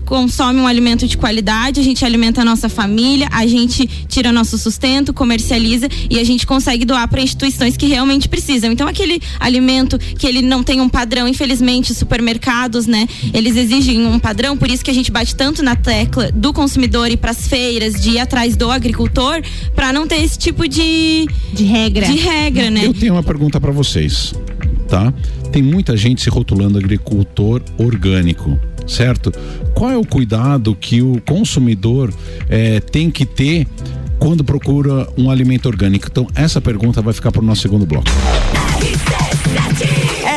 consome 0.05 0.61
um 0.61 0.67
alimento 0.67 1.07
de 1.07 1.17
qualidade, 1.17 1.81
a 1.81 1.83
gente 1.83 2.05
alimenta 2.05 2.43
a 2.43 2.45
nossa 2.45 2.69
família, 2.69 3.29
a 3.31 3.47
gente 3.47 3.87
tira 4.09 4.33
nosso 4.33 4.59
sustento, 4.59 5.13
comercializa 5.13 5.89
e 6.11 6.19
a 6.19 6.25
gente 6.25 6.47
consegue 6.47 6.85
doar 6.85 7.09
para 7.09 7.21
instituições 7.21 7.77
que 7.77 7.87
realmente 7.87 8.29
precisam. 8.29 8.73
Então 8.73 8.89
aquele 8.89 9.21
alimento 9.39 9.99
que 9.99 10.27
ele 10.27 10.43
não 10.43 10.63
tem 10.63 10.81
um 10.81 10.89
padrão, 10.89 11.29
infelizmente, 11.29 11.95
supermercados, 11.95 12.87
né? 12.87 13.09
Eles 13.33 13.57
exigem 13.57 14.07
um 14.07 14.19
padrão, 14.19 14.57
por 14.57 14.71
isso 14.71 14.85
que 14.85 14.91
a 14.91 14.95
gente 14.95 15.11
bate 15.11 15.35
tanto 15.35 15.63
na 15.63 15.77
tecla 15.77 16.31
do 16.33 16.53
consumidor 16.53 17.11
e 17.11 17.17
para 17.17 17.31
as 17.31 17.47
feiras, 17.47 18.01
de 18.01 18.11
ir 18.11 18.19
atrás 18.19 18.57
do 18.57 18.71
agricultor, 18.71 19.43
para 19.75 19.93
não 19.93 20.07
ter 20.07 20.23
esse 20.23 20.39
tipo 20.39 20.69
de 20.69 21.27
de 21.53 21.65
regra. 21.65 22.07
De 22.07 22.17
regra, 22.17 22.71
né? 22.71 22.85
Eu 22.85 22.95
tenho 22.95 23.15
uma 23.15 23.23
pergunta 23.23 23.61
para 23.61 23.73
vocês, 23.73 24.35
tá? 24.89 25.13
Tem 25.53 25.63
muita 25.63 25.97
gente 25.97 26.23
se 26.23 26.29
rotulando 26.29 26.79
agricultor 26.79 27.63
orgânico 27.79 28.59
certo? 28.87 29.33
Qual 29.75 29.91
é 29.91 29.97
o 29.97 30.05
cuidado 30.05 30.75
que 30.75 31.03
o 31.03 31.21
consumidor 31.23 32.13
é, 32.49 32.81
tem 32.81 33.11
que 33.11 33.25
ter 33.25 33.67
quando 34.19 34.43
procura 34.43 35.09
um 35.17 35.31
alimento 35.31 35.67
orgânico? 35.67 36.09
Então, 36.11 36.27
essa 36.35 36.61
pergunta 36.61 37.03
vai 37.03 37.13
ficar 37.13 37.31
para 37.33 37.43
o 37.43 37.45
nosso 37.45 37.63
segundo 37.63 37.85
bloco. 37.87 38.07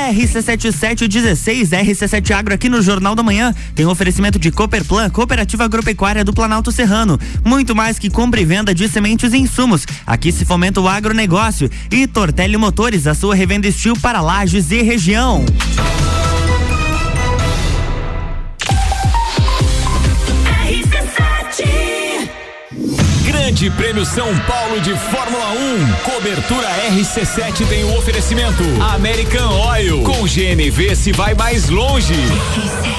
RC7716, 0.09 1.69
RC7 1.69 2.31
Agro 2.31 2.53
aqui 2.53 2.67
no 2.67 2.81
Jornal 2.81 3.15
da 3.15 3.23
Manhã. 3.23 3.53
Tem 3.75 3.85
um 3.85 3.89
oferecimento 3.89 4.39
de 4.39 4.51
Cooperplan, 4.51 5.09
Cooperativa 5.09 5.63
Agropecuária 5.65 6.23
do 6.23 6.33
Planalto 6.33 6.71
Serrano. 6.71 7.19
Muito 7.45 7.75
mais 7.75 7.99
que 7.99 8.09
compra 8.09 8.41
e 8.41 8.45
venda 8.45 8.73
de 8.73 8.87
sementes 8.87 9.33
e 9.33 9.37
insumos. 9.37 9.85
Aqui 10.05 10.31
se 10.31 10.45
fomenta 10.45 10.81
o 10.81 10.87
agronegócio. 10.87 11.69
E 11.91 12.07
Tortelli 12.07 12.57
Motores, 12.57 13.07
a 13.07 13.13
sua 13.13 13.35
revenda 13.35 13.67
estil 13.67 13.95
para 13.95 14.21
lajes 14.21 14.71
e 14.71 14.81
região. 14.81 15.45
Grande 23.59 23.75
Prêmio 23.75 24.05
São 24.05 24.39
Paulo 24.47 24.79
de 24.79 24.95
Fórmula 24.95 25.49
1. 25.51 25.93
Cobertura 26.13 26.69
RC7 26.93 27.67
tem 27.67 27.83
o 27.83 27.97
oferecimento 27.97 28.63
American 28.93 29.51
Oil. 29.71 30.01
Com 30.01 30.23
GNV 30.23 30.95
se 30.95 31.11
vai 31.11 31.33
mais 31.33 31.67
longe. 31.67 32.13
RC7. 32.13 32.98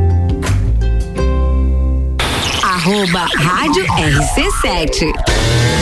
arroba 2.81 3.27
Rádio 3.37 3.85
RC7. 3.85 5.80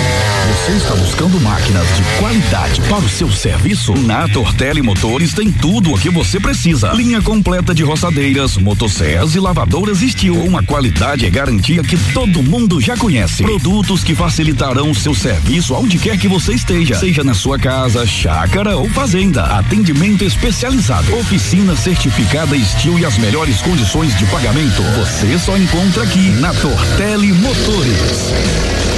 Você 0.60 0.74
está 0.74 0.94
buscando 0.94 1.40
máquinas 1.40 1.88
de 1.96 2.04
qualidade 2.20 2.82
para 2.82 3.00
o 3.00 3.10
seu 3.10 3.32
serviço? 3.32 3.94
Na 3.94 4.28
Tortelli 4.28 4.82
Motores 4.82 5.34
tem 5.34 5.52
tudo 5.52 5.94
o 5.94 5.98
que 5.98 6.10
você 6.10 6.40
precisa. 6.40 6.92
Linha 6.92 7.22
completa 7.22 7.74
de 7.74 7.82
roçadeiras, 7.82 8.58
motosserras 8.58 9.34
e 9.36 9.40
lavadoras 9.40 10.00
Steel. 10.00 10.36
Uma 10.44 10.62
qualidade 10.62 11.26
e 11.26 11.30
garantia 11.30 11.82
que 11.82 11.98
todo 12.14 12.44
mundo 12.44 12.80
já 12.82 12.98
conhece. 12.98 13.42
Produtos 13.42 14.04
que 14.04 14.14
facilitarão 14.14 14.92
o 14.92 14.96
seu 14.96 15.16
serviço 15.16 15.74
aonde 15.74 15.98
quer 15.98 16.18
que 16.18 16.28
você 16.28 16.54
esteja. 16.54 16.96
Seja 16.96 17.24
na 17.24 17.34
sua 17.34 17.58
casa, 17.58 18.06
chácara 18.06 18.76
ou 18.76 18.88
fazenda. 18.90 19.46
Atendimento 19.46 20.24
especializado. 20.24 21.16
Oficina 21.16 21.76
certificada 21.76 22.60
Steel 22.60 23.00
e 23.00 23.06
as 23.06 23.18
melhores 23.18 23.62
condições 23.62 24.16
de 24.18 24.26
pagamento. 24.26 24.84
Você 24.98 25.40
só 25.40 25.58
encontra 25.58 26.04
aqui 26.04 26.30
na 26.32 26.54
Tortelli 26.54 27.32
Motores. 27.32 28.89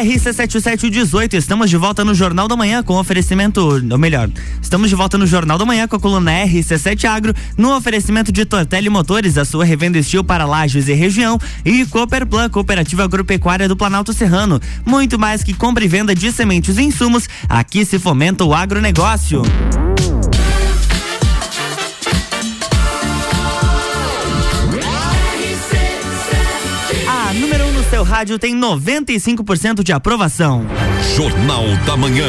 RC7718, 0.00 1.34
estamos 1.34 1.68
de 1.68 1.76
volta 1.76 2.04
no 2.04 2.14
Jornal 2.14 2.48
da 2.48 2.56
Manhã 2.56 2.82
com 2.82 2.96
oferecimento, 2.96 3.60
ou 3.60 3.98
melhor, 3.98 4.30
estamos 4.60 4.88
de 4.88 4.94
volta 4.94 5.18
no 5.18 5.26
Jornal 5.26 5.58
da 5.58 5.64
Manhã 5.64 5.86
com 5.86 5.96
a 5.96 6.00
coluna 6.00 6.32
RC7 6.32 7.04
Agro, 7.04 7.34
no 7.56 7.76
oferecimento 7.76 8.32
de 8.32 8.44
Tortelli 8.44 8.88
Motores, 8.88 9.36
a 9.36 9.44
sua 9.44 9.64
revenda 9.64 9.98
estilo 9.98 10.24
para 10.24 10.46
lajes 10.46 10.88
e 10.88 10.94
região, 10.94 11.38
e 11.64 11.84
Cooperplan, 11.86 12.48
Cooperativa 12.48 13.04
Agropecuária 13.04 13.68
do 13.68 13.76
Planalto 13.76 14.12
Serrano. 14.12 14.60
Muito 14.86 15.18
mais 15.18 15.42
que 15.42 15.54
compra 15.54 15.84
e 15.84 15.88
venda 15.88 16.14
de 16.14 16.32
sementes 16.32 16.78
e 16.78 16.82
insumos, 16.82 17.28
aqui 17.48 17.84
se 17.84 17.98
fomenta 17.98 18.44
o 18.44 18.54
agronegócio. 18.54 19.42
Rádio 28.10 28.40
tem 28.40 28.58
95% 28.58 29.84
de 29.84 29.92
aprovação. 29.92 30.66
Jornal 31.14 31.64
da 31.86 31.96
Manhã. 31.96 32.26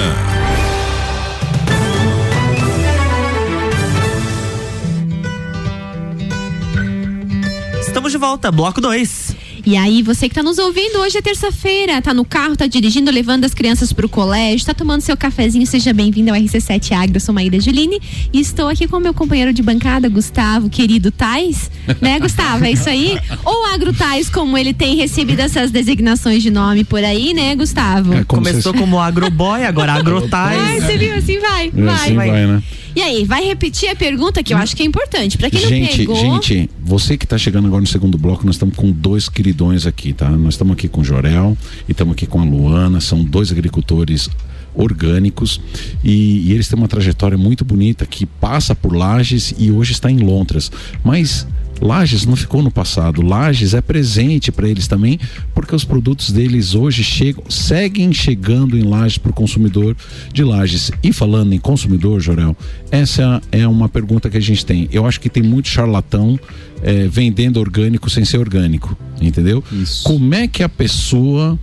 Estamos 7.81 8.11
de 8.11 8.19
volta, 8.19 8.51
bloco 8.51 8.79
2. 8.79 9.30
E 9.65 9.77
aí, 9.77 10.01
você 10.01 10.27
que 10.27 10.31
está 10.31 10.41
nos 10.41 10.57
ouvindo, 10.57 10.99
hoje 10.99 11.17
é 11.17 11.21
terça-feira, 11.21 12.01
tá 12.01 12.13
no 12.13 12.25
carro, 12.25 12.55
tá 12.55 12.65
dirigindo, 12.65 13.11
levando 13.11 13.45
as 13.45 13.53
crianças 13.53 13.93
para 13.93 14.05
o 14.05 14.09
colégio, 14.09 14.65
tá 14.65 14.73
tomando 14.73 15.01
seu 15.01 15.15
cafezinho, 15.15 15.65
seja 15.67 15.93
bem-vindo 15.93 16.31
ao 16.31 16.35
RC7 16.35 16.93
Agro, 16.93 17.17
eu 17.17 17.21
sou 17.21 17.33
Maíra 17.33 17.59
Juline 17.59 18.01
e 18.33 18.39
estou 18.39 18.67
aqui 18.67 18.87
com 18.87 18.99
meu 18.99 19.13
companheiro 19.13 19.53
de 19.53 19.61
bancada, 19.61 20.09
Gustavo, 20.09 20.69
querido 20.69 21.11
Tais, 21.11 21.69
né, 22.01 22.19
Gustavo? 22.19 22.65
É 22.65 22.71
isso 22.71 22.89
aí? 22.89 23.19
Ou 23.45 23.65
Agro 23.67 23.93
Tais, 23.93 24.29
como 24.29 24.57
ele 24.57 24.73
tem 24.73 24.95
recebido 24.95 25.39
essas 25.41 25.69
designações 25.69 26.41
de 26.41 26.49
nome 26.49 26.83
por 26.83 27.03
aí, 27.03 27.33
né, 27.33 27.55
Gustavo? 27.55 28.13
É, 28.13 28.23
como 28.23 28.43
Começou 28.43 28.73
se... 28.73 28.79
como 28.79 28.99
Agroboy, 28.99 29.63
agora 29.63 29.93
Agrotais. 29.93 30.59
Ai, 30.59 30.81
você 30.81 30.97
viu? 30.97 31.15
Assim 31.15 31.39
vai, 31.39 31.67
é, 31.67 31.81
vai. 31.81 31.95
Assim 31.95 32.15
vai, 32.15 32.31
vai 32.31 32.47
né? 32.47 32.63
E 32.95 33.01
aí, 33.01 33.23
vai 33.25 33.45
repetir 33.45 33.89
a 33.89 33.95
pergunta 33.95 34.43
que 34.43 34.53
eu 34.53 34.57
acho 34.57 34.75
que 34.75 34.83
é 34.83 34.85
importante. 34.85 35.37
Para 35.37 35.49
quem 35.49 35.59
gente, 35.61 35.89
não 35.89 35.97
pegou. 35.97 36.15
Gente, 36.15 36.69
você 36.83 37.17
que 37.17 37.25
está 37.25 37.37
chegando 37.37 37.67
agora 37.67 37.81
no 37.81 37.87
segundo 37.87 38.17
bloco, 38.17 38.45
nós 38.45 38.55
estamos 38.55 38.75
com 38.75 38.91
dois 38.91 39.29
queridões 39.29 39.85
aqui, 39.85 40.13
tá? 40.13 40.29
Nós 40.29 40.55
estamos 40.55 40.73
aqui 40.73 40.87
com 40.87 41.01
o 41.01 41.03
Jorel 41.03 41.57
e 41.87 41.91
estamos 41.91 42.13
aqui 42.13 42.25
com 42.25 42.41
a 42.41 42.43
Luana, 42.43 42.99
são 42.99 43.23
dois 43.23 43.51
agricultores 43.51 44.29
orgânicos 44.73 45.59
e, 46.03 46.47
e, 46.47 46.53
eles 46.53 46.67
têm 46.69 46.77
uma 46.77 46.87
trajetória 46.87 47.37
muito 47.37 47.65
bonita 47.65 48.05
que 48.05 48.25
passa 48.25 48.73
por 48.73 48.95
Lages 48.95 49.53
e 49.57 49.69
hoje 49.69 49.91
está 49.91 50.09
em 50.09 50.19
Londres. 50.19 50.71
Mas 51.03 51.45
Lages 51.81 52.25
não 52.25 52.35
ficou 52.35 52.61
no 52.61 52.69
passado, 52.69 53.21
Lages 53.21 53.73
é 53.73 53.81
presente 53.81 54.51
para 54.51 54.69
eles 54.69 54.87
também, 54.87 55.19
porque 55.53 55.75
os 55.75 55.83
produtos 55.83 56.31
deles 56.31 56.75
hoje 56.75 57.03
chegam, 57.03 57.43
seguem 57.49 58.13
chegando 58.13 58.77
em 58.77 58.83
Lages 58.83 59.17
para 59.17 59.31
o 59.31 59.33
consumidor 59.33 59.95
de 60.31 60.43
Lages. 60.43 60.91
E 61.01 61.11
falando 61.11 61.53
em 61.53 61.59
consumidor, 61.59 62.21
Jorel, 62.21 62.55
essa 62.91 63.41
é 63.51 63.67
uma 63.67 63.89
pergunta 63.89 64.29
que 64.29 64.37
a 64.37 64.41
gente 64.41 64.65
tem. 64.65 64.87
Eu 64.91 65.05
acho 65.05 65.19
que 65.19 65.29
tem 65.29 65.41
muito 65.41 65.67
charlatão 65.67 66.39
é, 66.83 67.07
vendendo 67.07 67.59
orgânico 67.59 68.09
sem 68.09 68.23
ser 68.25 68.37
orgânico, 68.37 68.97
entendeu? 69.19 69.63
Isso. 69.71 70.03
Como 70.03 70.33
é 70.35 70.47
que 70.47 70.63
a 70.63 70.69
pessoa 70.69 71.57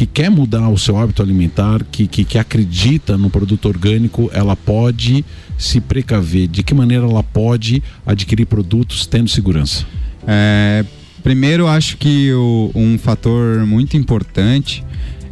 que 0.00 0.06
quer 0.06 0.30
mudar 0.30 0.66
o 0.70 0.78
seu 0.78 0.96
hábito 0.96 1.22
alimentar, 1.22 1.84
que, 1.92 2.06
que, 2.06 2.24
que 2.24 2.38
acredita 2.38 3.18
no 3.18 3.28
produto 3.28 3.66
orgânico, 3.68 4.30
ela 4.32 4.56
pode 4.56 5.22
se 5.58 5.78
precaver? 5.78 6.48
De 6.48 6.62
que 6.62 6.72
maneira 6.72 7.04
ela 7.04 7.22
pode 7.22 7.82
adquirir 8.06 8.46
produtos 8.46 9.04
tendo 9.04 9.28
segurança? 9.28 9.84
É, 10.26 10.86
primeiro, 11.22 11.66
acho 11.66 11.98
que 11.98 12.32
o, 12.32 12.70
um 12.74 12.96
fator 12.96 13.66
muito 13.66 13.94
importante 13.94 14.82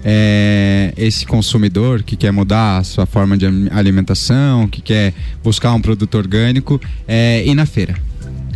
é, 0.04 0.92
esse 0.98 1.24
consumidor 1.24 2.02
que 2.02 2.14
quer 2.14 2.30
mudar 2.30 2.76
a 2.76 2.84
sua 2.84 3.06
forma 3.06 3.38
de 3.38 3.46
alimentação, 3.70 4.68
que 4.68 4.82
quer 4.82 5.14
buscar 5.42 5.72
um 5.72 5.80
produto 5.80 6.14
orgânico, 6.16 6.78
é 7.06 7.42
ir 7.42 7.54
na 7.54 7.64
feira. 7.64 7.94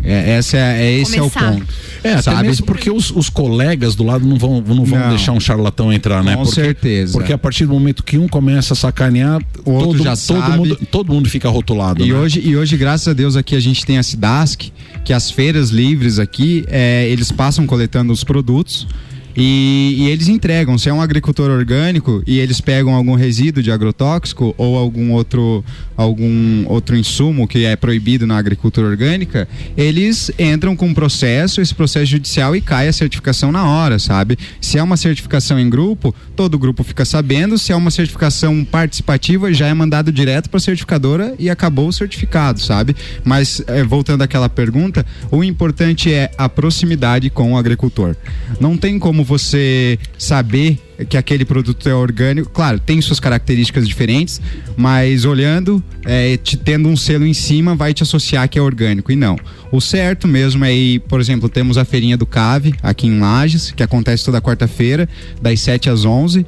É, 0.04 0.32
essa 0.32 0.56
é, 0.56 0.82
é 0.82 0.98
esse 0.98 1.16
Começar. 1.16 1.44
é 1.44 1.48
o 1.48 1.52
ponto. 1.52 1.74
É, 2.02 2.20
sabe? 2.20 2.38
até 2.38 2.48
mesmo 2.48 2.66
porque 2.66 2.90
os, 2.90 3.10
os, 3.10 3.30
colegas 3.30 3.94
do 3.94 4.02
lado 4.02 4.26
não 4.26 4.36
vão, 4.36 4.60
não 4.60 4.84
vão 4.84 4.98
não. 4.98 5.08
deixar 5.10 5.32
um 5.32 5.38
charlatão 5.38 5.92
entrar, 5.92 6.22
né? 6.24 6.34
Com 6.34 6.42
porque, 6.42 6.60
certeza. 6.60 7.12
Porque 7.12 7.32
a 7.32 7.38
partir 7.38 7.66
do 7.66 7.72
momento 7.72 8.02
que 8.02 8.18
um 8.18 8.26
começa 8.26 8.74
a 8.74 8.76
sacanear, 8.76 9.40
o 9.64 9.70
outro 9.70 9.98
todo, 9.98 10.02
já 10.02 10.16
todo 10.16 10.40
sabe. 10.40 10.56
Mundo, 10.56 10.78
todo 10.90 11.12
mundo 11.12 11.28
fica 11.28 11.48
rotulado. 11.48 12.04
E, 12.04 12.12
né? 12.12 12.18
hoje, 12.18 12.40
e 12.44 12.56
hoje, 12.56 12.76
graças 12.76 13.06
a 13.06 13.12
Deus, 13.12 13.36
aqui 13.36 13.54
a 13.54 13.60
gente 13.60 13.86
tem 13.86 13.98
a 13.98 14.02
Sidask, 14.02 14.62
que 15.04 15.12
as 15.12 15.30
feiras 15.30 15.70
livres 15.70 16.18
aqui, 16.18 16.64
é, 16.68 17.08
eles 17.08 17.30
passam 17.30 17.66
coletando 17.66 18.12
os 18.12 18.24
produtos. 18.24 18.88
E, 19.36 19.96
e, 19.98 20.08
eles 20.08 20.28
entregam. 20.28 20.76
Se 20.76 20.88
é 20.88 20.92
um 20.92 21.00
agricultor 21.00 21.50
orgânico 21.50 22.22
e 22.26 22.38
eles 22.38 22.60
pegam 22.60 22.94
algum 22.94 23.14
resíduo 23.14 23.62
de 23.62 23.70
agrotóxico 23.70 24.54
ou 24.58 24.76
algum 24.76 25.12
outro, 25.12 25.64
algum 25.96 26.66
outro 26.66 26.96
insumo 26.96 27.48
que 27.48 27.64
é 27.64 27.76
proibido 27.76 28.26
na 28.26 28.36
agricultura 28.36 28.86
orgânica, 28.86 29.48
eles 29.76 30.30
entram 30.38 30.76
com 30.76 30.86
um 30.86 30.94
processo, 30.94 31.60
esse 31.60 31.74
processo 31.74 32.06
judicial 32.06 32.54
e 32.54 32.60
cai 32.60 32.88
a 32.88 32.92
certificação 32.92 33.50
na 33.50 33.66
hora, 33.66 33.98
sabe? 33.98 34.38
Se 34.60 34.78
é 34.78 34.82
uma 34.82 34.96
certificação 34.96 35.58
em 35.58 35.68
grupo, 35.68 36.14
todo 36.36 36.58
grupo 36.58 36.84
fica 36.84 37.04
sabendo. 37.04 37.58
Se 37.58 37.72
é 37.72 37.76
uma 37.76 37.90
certificação 37.90 38.64
participativa, 38.64 39.52
já 39.52 39.66
é 39.66 39.74
mandado 39.74 40.12
direto 40.12 40.50
para 40.50 40.58
a 40.58 40.60
certificadora 40.60 41.34
e 41.38 41.48
acabou 41.48 41.88
o 41.88 41.92
certificado, 41.92 42.60
sabe? 42.60 42.94
Mas 43.24 43.62
é, 43.66 43.82
voltando 43.82 44.22
àquela 44.22 44.48
pergunta, 44.48 45.04
o 45.30 45.42
importante 45.42 46.12
é 46.12 46.30
a 46.36 46.48
proximidade 46.48 47.30
com 47.30 47.52
o 47.52 47.56
agricultor. 47.56 48.16
Não 48.60 48.76
tem 48.76 48.98
como 48.98 49.21
como 49.22 49.24
você 49.24 49.98
saber 50.18 50.78
que 51.08 51.16
aquele 51.16 51.44
produto 51.44 51.88
é 51.88 51.94
orgânico. 51.94 52.50
Claro, 52.50 52.78
tem 52.78 53.00
suas 53.00 53.18
características 53.18 53.88
diferentes, 53.88 54.40
mas 54.76 55.24
olhando, 55.24 55.82
é, 56.04 56.36
te 56.36 56.56
tendo 56.56 56.88
um 56.88 56.96
selo 56.96 57.24
em 57.24 57.34
cima, 57.34 57.74
vai 57.74 57.94
te 57.94 58.02
associar 58.02 58.48
que 58.48 58.58
é 58.58 58.62
orgânico. 58.62 59.10
E 59.10 59.16
não. 59.16 59.36
O 59.70 59.80
certo 59.80 60.28
mesmo 60.28 60.64
é 60.64 60.74
ir, 60.74 61.00
por 61.00 61.20
exemplo, 61.20 61.48
temos 61.48 61.78
a 61.78 61.84
feirinha 61.84 62.16
do 62.16 62.26
Cave 62.26 62.74
aqui 62.82 63.06
em 63.06 63.20
Lages, 63.20 63.70
que 63.70 63.82
acontece 63.82 64.24
toda 64.24 64.40
quarta-feira, 64.40 65.08
das 65.40 65.60
7 65.60 65.88
às 65.88 66.04
11, 66.04 66.44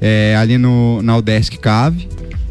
é, 0.00 0.36
ali 0.36 0.58
no, 0.58 1.02
na 1.02 1.16
Udesc 1.16 1.58
Cave. 1.58 2.08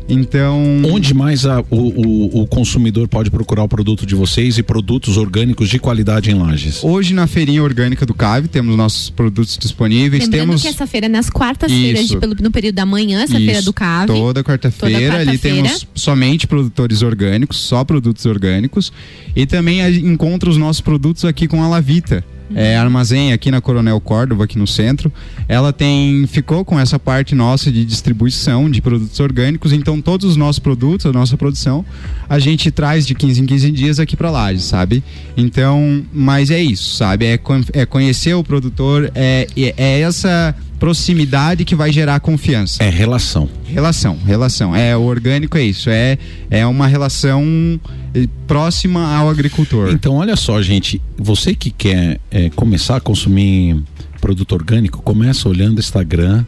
Então. 0.07 0.81
Onde 0.85 1.13
mais 1.13 1.45
a, 1.45 1.61
o, 1.69 1.75
o, 1.75 2.41
o, 2.41 2.47
consumidor 2.47 3.07
pode 3.07 3.29
procurar 3.31 3.63
o 3.63 3.67
produto 3.67 4.05
de 4.05 4.15
vocês 4.15 4.57
e 4.57 4.63
produtos 4.63 5.17
orgânicos 5.17 5.69
de 5.69 5.79
qualidade 5.79 6.31
em 6.31 6.33
Lages? 6.33 6.83
Hoje 6.83 7.13
na 7.13 7.27
feirinha 7.27 7.63
orgânica 7.63 8.05
do 8.05 8.13
CAV 8.13 8.47
temos 8.47 8.75
nossos 8.75 9.09
produtos 9.09 9.57
disponíveis. 9.57 10.23
Lembrando 10.23 10.47
temos... 10.47 10.61
que 10.61 10.67
essa 10.67 10.85
feira 10.85 11.05
é 11.05 11.09
nas 11.09 11.29
quartas-feiras, 11.29 12.09
no 12.41 12.51
período 12.51 12.75
da 12.75 12.85
manhã, 12.85 13.21
essa 13.23 13.37
Isso, 13.37 13.45
feira 13.45 13.61
do 13.61 13.73
CAV. 13.73 14.07
Toda 14.07 14.43
quarta-feira. 14.43 15.15
Quarta 15.15 15.29
ali 15.29 15.37
temos 15.37 15.87
somente 15.95 16.47
produtores 16.47 17.01
orgânicos, 17.01 17.57
só 17.57 17.83
produtos 17.83 18.25
orgânicos. 18.25 18.91
E 19.35 19.45
também 19.45 19.81
encontra 19.99 20.49
os 20.49 20.57
nossos 20.57 20.81
produtos 20.81 21.25
aqui 21.25 21.47
com 21.47 21.63
a 21.63 21.67
Lavita 21.67 22.23
é, 22.55 22.77
armazém 22.77 23.33
aqui 23.33 23.51
na 23.51 23.61
Coronel 23.61 23.99
Córdova, 23.99 24.43
aqui 24.43 24.57
no 24.57 24.67
centro. 24.67 25.11
Ela 25.47 25.71
tem 25.71 26.25
ficou 26.27 26.63
com 26.63 26.79
essa 26.79 26.97
parte 26.99 27.35
nossa 27.35 27.71
de 27.71 27.83
distribuição 27.85 28.69
de 28.69 28.81
produtos 28.81 29.19
orgânicos, 29.19 29.73
então 29.73 30.01
todos 30.01 30.25
os 30.25 30.35
nossos 30.35 30.59
produtos, 30.59 31.05
a 31.05 31.11
nossa 31.11 31.37
produção, 31.37 31.85
a 32.29 32.39
gente 32.39 32.71
traz 32.71 33.05
de 33.05 33.15
15 33.15 33.41
em 33.41 33.45
15 33.45 33.71
dias 33.71 33.99
aqui 33.99 34.15
para 34.15 34.29
lá, 34.29 34.55
sabe? 34.57 35.03
Então, 35.35 36.03
mas 36.13 36.51
é 36.51 36.61
isso, 36.61 36.95
sabe? 36.95 37.25
É, 37.25 37.39
é 37.73 37.85
conhecer 37.85 38.33
o 38.33 38.43
produtor, 38.43 39.11
é, 39.15 39.47
é 39.55 40.01
essa 40.01 40.55
proximidade 40.81 41.63
que 41.63 41.75
vai 41.75 41.93
gerar 41.93 42.19
confiança. 42.19 42.83
É 42.83 42.89
relação. 42.89 43.47
Relação, 43.65 44.17
relação. 44.25 44.75
É 44.75 44.97
o 44.97 45.03
orgânico 45.03 45.55
é 45.55 45.61
isso, 45.61 45.91
é 45.91 46.17
é 46.49 46.65
uma 46.65 46.87
relação 46.87 47.79
eh, 48.15 48.27
próxima 48.47 49.15
ao 49.15 49.29
agricultor. 49.29 49.91
Então, 49.91 50.15
olha 50.15 50.35
só, 50.35 50.59
gente, 50.59 50.99
você 51.15 51.53
que 51.53 51.69
quer 51.69 52.19
é, 52.31 52.49
começar 52.49 52.95
a 52.95 52.99
consumir 52.99 53.79
produto 54.19 54.53
orgânico, 54.53 55.03
começa 55.03 55.47
olhando 55.47 55.77
o 55.77 55.79
Instagram 55.79 56.43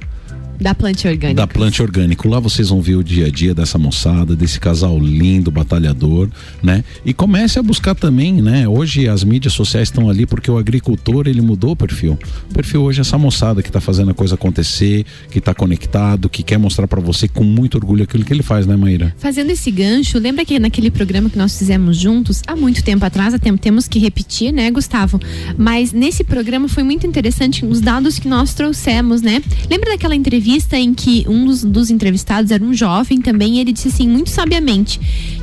da 0.60 0.74
Plante 0.74 1.08
Orgânico. 1.08 1.36
Da 1.36 1.48
Plante 1.48 1.82
Orgânico. 1.82 2.28
Lá 2.28 2.40
vocês 2.40 2.70
vão 2.70 2.82
ver 2.82 2.96
o 2.96 3.04
dia 3.04 3.28
a 3.28 3.30
dia 3.30 3.54
dessa 3.54 3.78
moçada, 3.78 4.36
desse 4.36 4.60
casal 4.60 5.00
lindo, 5.00 5.52
batalhador, 5.52 6.30
né? 6.62 6.84
E 7.06 7.14
comece 7.14 7.60
a 7.60 7.64
buscar 7.64 7.96
também, 7.96 8.42
né? 8.42 8.68
Hoje 8.68 9.08
as 9.08 9.24
mídias 9.24 9.54
sociais 9.54 9.90
estão 9.90 10.10
ali 10.10 10.26
porque 10.26 10.50
o 10.50 10.58
agricultor, 10.58 11.28
ele 11.28 11.42
mudou 11.42 11.72
o 11.72 11.76
perfil. 11.76 12.18
O 12.50 12.54
perfil 12.54 12.84
hoje 12.84 13.00
é 13.00 13.02
essa 13.02 13.18
moçada 13.18 13.62
que 13.62 13.70
está 13.70 13.82
fazendo 13.82 14.12
a 14.12 14.14
coisa 14.14 14.36
acontecer, 14.36 15.06
que 15.30 15.40
está 15.40 15.54
conectado, 15.54 16.30
que 16.30 16.44
quer 16.44 16.58
mostrar 16.58 16.88
para 16.88 17.02
você 17.02 17.28
com 17.28 17.44
muito 17.44 17.76
orgulho 17.76 18.04
aquilo 18.04 18.24
que 18.24 18.32
ele 18.32 18.44
faz, 18.44 18.66
né, 18.66 18.76
Maíra? 18.76 19.14
Fazendo 19.18 19.50
esse 19.50 19.70
gancho, 19.72 20.20
lembra 20.20 20.46
que 20.46 20.60
naquele 20.60 20.92
programa 20.92 21.30
que 21.30 21.38
nós 21.38 21.58
fizemos 21.58 21.98
juntos, 21.98 22.42
há 22.48 22.56
muito 22.56 22.84
tempo 22.84 23.04
atrás, 23.04 23.34
temos 23.60 23.88
que 23.88 24.00
repetir, 24.00 24.52
né, 24.52 24.70
Gustavo? 24.72 25.20
Mas 25.58 25.92
nesse 25.92 26.24
programa 26.24 26.68
foi 26.68 26.84
muito 26.84 27.06
interessante 27.08 27.66
os 27.66 27.82
dados 27.82 28.20
que 28.20 28.28
nós 28.28 28.54
trouxemos, 28.54 29.22
né? 29.22 29.42
Lembra 29.70 29.92
daquela 29.92 30.16
entrevista 30.16 30.43
entrevista 30.44 30.78
em 30.78 30.94
que 30.94 31.26
um 31.28 31.46
dos, 31.46 31.64
dos 31.64 31.90
entrevistados 31.90 32.52
era 32.52 32.62
um 32.62 32.74
jovem 32.74 33.22
também, 33.22 33.56
e 33.56 33.60
ele 33.62 33.72
disse 33.72 33.88
assim, 33.88 34.08
muito 34.08 34.30
sabiamente, 34.30 35.00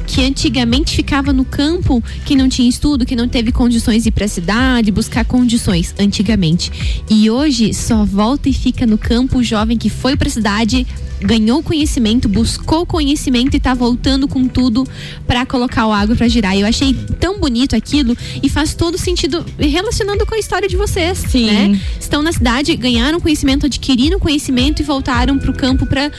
que 0.07 0.23
antigamente 0.23 0.95
ficava 0.95 1.33
no 1.33 1.45
campo 1.45 2.03
quem 2.27 2.37
não 2.37 2.49
tinha 2.49 2.69
estudo, 2.69 3.07
que 3.07 3.17
não 3.17 3.27
teve 3.27 3.51
condições 3.51 4.03
de 4.03 4.11
ir 4.11 4.13
para 4.13 4.27
a 4.27 4.29
cidade, 4.29 4.91
buscar 4.91 5.25
condições, 5.25 5.95
antigamente. 5.99 7.03
E 7.09 7.31
hoje 7.31 7.73
só 7.73 8.05
volta 8.05 8.51
e 8.51 8.53
fica 8.53 8.87
no 8.87 8.99
campo 8.99 9.39
o 9.39 9.43
jovem 9.43 9.79
que 9.79 9.89
foi 9.89 10.17
para 10.17 10.29
a 10.29 10.31
cidade 10.31 10.87
ganhou 11.21 11.63
conhecimento, 11.63 12.29
buscou 12.29 12.87
conhecimento 12.87 13.55
e 13.55 13.59
está 13.59 13.75
voltando 13.75 14.27
com 14.27 14.49
tudo 14.49 14.87
para 15.27 15.45
colocar 15.45 15.87
o 15.87 15.93
água 15.93 16.17
para 16.17 16.29
girar. 16.29 16.57
Eu 16.57 16.67
achei 16.67 16.95
tão 17.19 17.39
bonito 17.39 17.77
aquilo 17.77 18.17
e 18.43 18.49
faz 18.49 18.75
todo 18.75 18.97
sentido 18.97 19.45
relacionando 19.59 20.25
com 20.25 20.35
a 20.35 20.39
história 20.39 20.69
de 20.69 20.77
vocês, 20.77 21.19
Sim. 21.19 21.47
né? 21.47 21.81
Estão 22.01 22.23
na 22.23 22.33
cidade, 22.33 22.75
ganharam 22.75 23.21
conhecimento, 23.21 23.67
adquiriram 23.67 24.19
conhecimento 24.19 24.81
e 24.81 24.85
voltaram 24.91 25.39
para 25.39 25.51
o 25.53 25.55
campo 25.55 25.87
para 25.87 26.11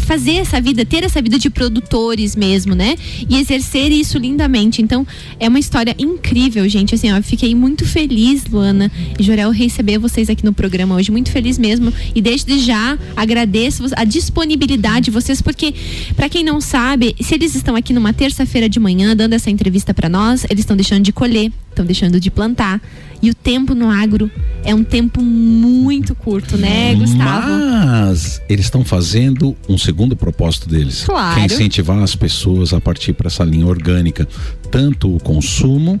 fazer 0.00 0.32
essa 0.32 0.60
vida, 0.60 0.84
ter 0.84 1.04
essa 1.04 1.22
vida 1.22 1.38
de 1.38 1.48
produtores 1.48 2.34
mesmo, 2.34 2.74
né? 2.74 2.96
E 3.28 3.36
exercer 3.38 3.92
isso 3.92 4.18
lindamente. 4.18 4.82
Então, 4.82 5.06
é 5.38 5.48
uma 5.48 5.60
história 5.60 5.94
incrível, 5.96 6.68
gente. 6.68 6.96
Assim, 6.96 7.12
ó, 7.12 7.22
fiquei 7.22 7.54
muito 7.54 7.86
feliz, 7.86 8.44
Luana 8.46 8.90
e 9.16 9.22
Jorel, 9.22 9.50
receber 9.50 9.98
vocês 9.98 10.28
aqui 10.28 10.44
no 10.44 10.52
programa 10.52 10.96
hoje. 10.96 11.12
Muito 11.12 11.30
feliz 11.30 11.56
mesmo. 11.56 11.92
E 12.16 12.20
desde 12.20 12.58
já 12.58 12.98
agradeço 13.14 13.84
a 13.94 14.02
disponibilidade 14.02 15.04
de 15.04 15.10
vocês, 15.12 15.40
porque, 15.40 15.72
para 16.16 16.28
quem 16.28 16.42
não 16.42 16.60
sabe, 16.60 17.14
se 17.20 17.32
eles 17.34 17.54
estão 17.54 17.76
aqui 17.76 17.92
numa 17.92 18.12
terça-feira 18.12 18.68
de 18.68 18.80
manhã 18.80 19.14
dando 19.14 19.34
essa 19.34 19.50
entrevista 19.50 19.94
para 19.94 20.08
nós, 20.08 20.44
eles 20.50 20.60
estão 20.60 20.76
deixando 20.76 21.04
de 21.04 21.12
colher, 21.12 21.52
estão 21.70 21.84
deixando 21.84 22.18
de 22.18 22.28
plantar. 22.28 22.80
E 23.22 23.30
o 23.30 23.34
tempo 23.34 23.74
no 23.74 23.88
agro 23.88 24.30
é 24.64 24.74
um 24.74 24.84
tempo 24.84 25.22
muito 25.22 26.14
curto, 26.14 26.56
né, 26.56 26.94
Gustavo? 26.94 27.48
Mas 27.48 28.42
eles 28.48 28.66
estão 28.66 28.84
fazendo 28.84 29.56
um 29.68 29.78
segundo 29.78 30.16
propósito 30.16 30.68
deles, 30.68 31.04
claro. 31.04 31.34
que 31.34 31.40
é 31.40 31.44
incentivar 31.46 31.98
as 32.02 32.14
pessoas 32.14 32.72
a 32.72 32.80
partir 32.80 33.12
para 33.12 33.28
essa 33.28 33.44
linha 33.44 33.66
orgânica, 33.66 34.28
tanto 34.70 35.14
o 35.14 35.20
consumo 35.20 36.00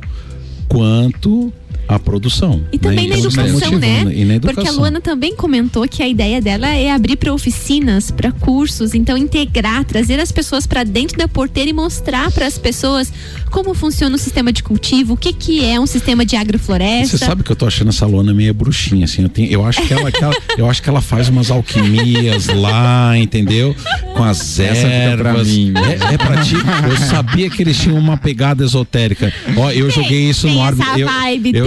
quanto 0.68 1.52
a 1.88 1.98
produção. 1.98 2.62
E 2.72 2.78
também 2.78 3.08
né? 3.08 3.16
na 3.16 3.28
então, 3.28 3.46
educação, 3.46 3.78
né? 3.78 4.02
E 4.14 4.24
na 4.24 4.34
educação. 4.36 4.64
Porque 4.64 4.68
a 4.68 4.72
Luana 4.72 5.00
também 5.00 5.36
comentou 5.36 5.86
que 5.88 6.02
a 6.02 6.08
ideia 6.08 6.40
dela 6.40 6.68
é 6.68 6.90
abrir 6.90 7.16
para 7.16 7.32
oficinas, 7.32 8.10
para 8.10 8.32
cursos, 8.32 8.94
então 8.94 9.16
integrar, 9.16 9.84
trazer 9.84 10.18
as 10.20 10.32
pessoas 10.32 10.66
para 10.66 10.84
dentro 10.84 11.16
da 11.16 11.28
porteira 11.28 11.70
e 11.70 11.72
mostrar 11.72 12.30
para 12.30 12.46
as 12.46 12.58
pessoas 12.58 13.12
como 13.50 13.74
funciona 13.74 14.14
o 14.16 14.18
sistema 14.18 14.52
de 14.52 14.62
cultivo, 14.62 15.14
o 15.14 15.16
que 15.16 15.32
que 15.32 15.64
é 15.64 15.78
um 15.78 15.86
sistema 15.86 16.24
de 16.24 16.36
agrofloresta. 16.36 17.18
Você 17.18 17.24
sabe 17.24 17.42
que 17.42 17.50
eu 17.50 17.56
tô 17.56 17.66
achando 17.66 17.88
essa 17.88 18.06
Luana 18.06 18.34
meio 18.34 18.52
bruxinha, 18.52 19.04
assim, 19.04 19.22
eu, 19.22 19.28
tenho, 19.28 19.50
eu 19.50 19.64
acho 19.64 19.82
que 19.82 19.92
ela, 19.92 20.10
que 20.10 20.22
ela 20.22 20.34
eu 20.56 20.68
acho 20.68 20.82
que 20.82 20.88
ela 20.88 21.00
faz 21.00 21.28
umas 21.28 21.50
alquimias 21.50 22.46
lá, 22.48 23.16
entendeu? 23.16 23.74
Com 24.14 24.24
as 24.24 24.58
Essa 24.58 24.86
ervas. 24.86 25.48
Mim, 25.48 25.72
é, 25.76 26.14
é 26.14 26.18
pra 26.18 26.42
ti. 26.42 26.54
Eu 26.88 26.96
sabia 26.96 27.48
que 27.50 27.62
eles 27.62 27.78
tinham 27.78 27.98
uma 27.98 28.16
pegada 28.16 28.64
esotérica. 28.64 29.32
Ó, 29.56 29.70
eu 29.70 29.90
joguei 29.90 30.28
isso 30.28 30.48
no 30.48 30.62
árbitro. 30.62 30.98
Eu, 30.98 31.08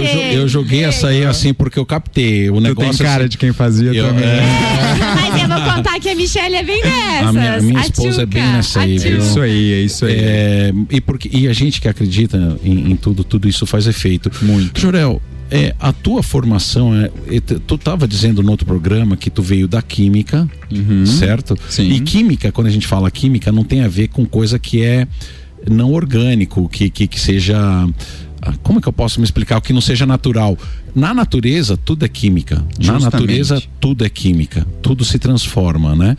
eu 0.16 0.48
joguei 0.48 0.84
essa 0.84 1.08
aí 1.08 1.24
assim 1.24 1.52
porque 1.52 1.78
eu 1.78 1.86
captei 1.86 2.50
o 2.50 2.60
negócio. 2.60 2.92
Tu 2.92 2.98
tem 2.98 3.06
cara 3.06 3.22
assim, 3.22 3.28
de 3.30 3.38
quem 3.38 3.52
fazia 3.52 3.92
eu, 3.92 4.06
também. 4.08 4.24
É... 4.24 4.40
Mas 5.14 5.42
eu 5.42 5.48
vou 5.48 5.74
contar 5.74 6.00
que 6.00 6.08
a 6.08 6.14
Michelle 6.14 6.56
é 6.56 6.62
bem 6.62 6.82
dessas. 6.82 7.26
A 7.26 7.32
minha, 7.32 7.56
a 7.56 7.60
minha 7.60 7.80
esposa 7.80 8.22
é 8.22 8.26
bem 8.26 8.42
nessa 8.42 8.80
aí, 8.80 8.98
viu? 8.98 9.16
É 9.16 9.18
isso 9.18 9.40
aí, 9.40 9.72
é 9.72 9.80
isso 9.80 10.04
aí. 10.06 10.16
É, 10.18 10.72
e, 10.90 11.00
porque, 11.00 11.30
e 11.32 11.48
a 11.48 11.52
gente 11.52 11.80
que 11.80 11.88
acredita 11.88 12.58
em, 12.62 12.92
em, 12.92 12.96
tudo, 12.96 13.24
tudo 13.24 13.48
isso 13.48 13.66
faz 13.66 13.86
efeito. 13.86 14.30
Muito. 14.42 14.80
Jorel, 14.80 15.20
é, 15.50 15.74
a 15.80 15.92
tua 15.92 16.22
formação 16.22 16.94
é, 16.94 17.10
tu 17.40 17.74
estava 17.74 18.06
dizendo 18.06 18.42
no 18.42 18.50
outro 18.52 18.64
programa 18.64 19.16
que 19.16 19.28
tu 19.28 19.42
veio 19.42 19.66
da 19.66 19.82
química, 19.82 20.48
uhum, 20.70 21.04
certo? 21.04 21.58
Sim. 21.68 21.90
E 21.90 22.00
química, 22.00 22.52
quando 22.52 22.68
a 22.68 22.70
gente 22.70 22.86
fala 22.86 23.10
química, 23.10 23.50
não 23.50 23.64
tem 23.64 23.82
a 23.82 23.88
ver 23.88 24.08
com 24.08 24.24
coisa 24.24 24.58
que 24.58 24.82
é 24.82 25.08
não 25.68 25.92
orgânico, 25.92 26.68
que, 26.68 26.88
que, 26.88 27.06
que 27.06 27.20
seja 27.20 27.58
como 28.62 28.78
é 28.78 28.82
que 28.82 28.88
eu 28.88 28.92
posso 28.92 29.20
me 29.20 29.24
explicar 29.24 29.58
o 29.58 29.60
que 29.60 29.72
não 29.72 29.80
seja 29.80 30.06
natural? 30.06 30.56
Na 30.94 31.12
natureza 31.14 31.76
tudo 31.76 32.04
é 32.04 32.08
química. 32.08 32.64
Justamente. 32.78 33.04
Na 33.04 33.10
natureza 33.10 33.62
tudo 33.78 34.04
é 34.04 34.08
química. 34.08 34.66
Tudo 34.82 35.04
se 35.04 35.18
transforma, 35.18 35.94
né? 35.94 36.16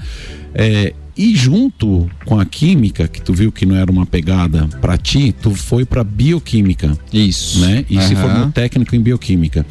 É, 0.54 0.94
e 1.16 1.36
junto 1.36 2.10
com 2.26 2.40
a 2.40 2.46
química, 2.46 3.08
que 3.08 3.22
tu 3.22 3.34
viu 3.34 3.52
que 3.52 3.66
não 3.66 3.76
era 3.76 3.92
uma 3.92 4.06
pegada 4.06 4.68
para 4.80 4.98
ti, 4.98 5.34
tu 5.40 5.54
foi 5.54 5.86
para 5.86 6.04
bioquímica. 6.04 6.98
Isso. 7.12 7.60
Né? 7.60 7.86
E 7.90 7.98
uhum. 7.98 8.08
se 8.08 8.16
formou 8.16 8.52
técnico 8.52 8.96
em 8.96 9.02
bioquímica. 9.02 9.66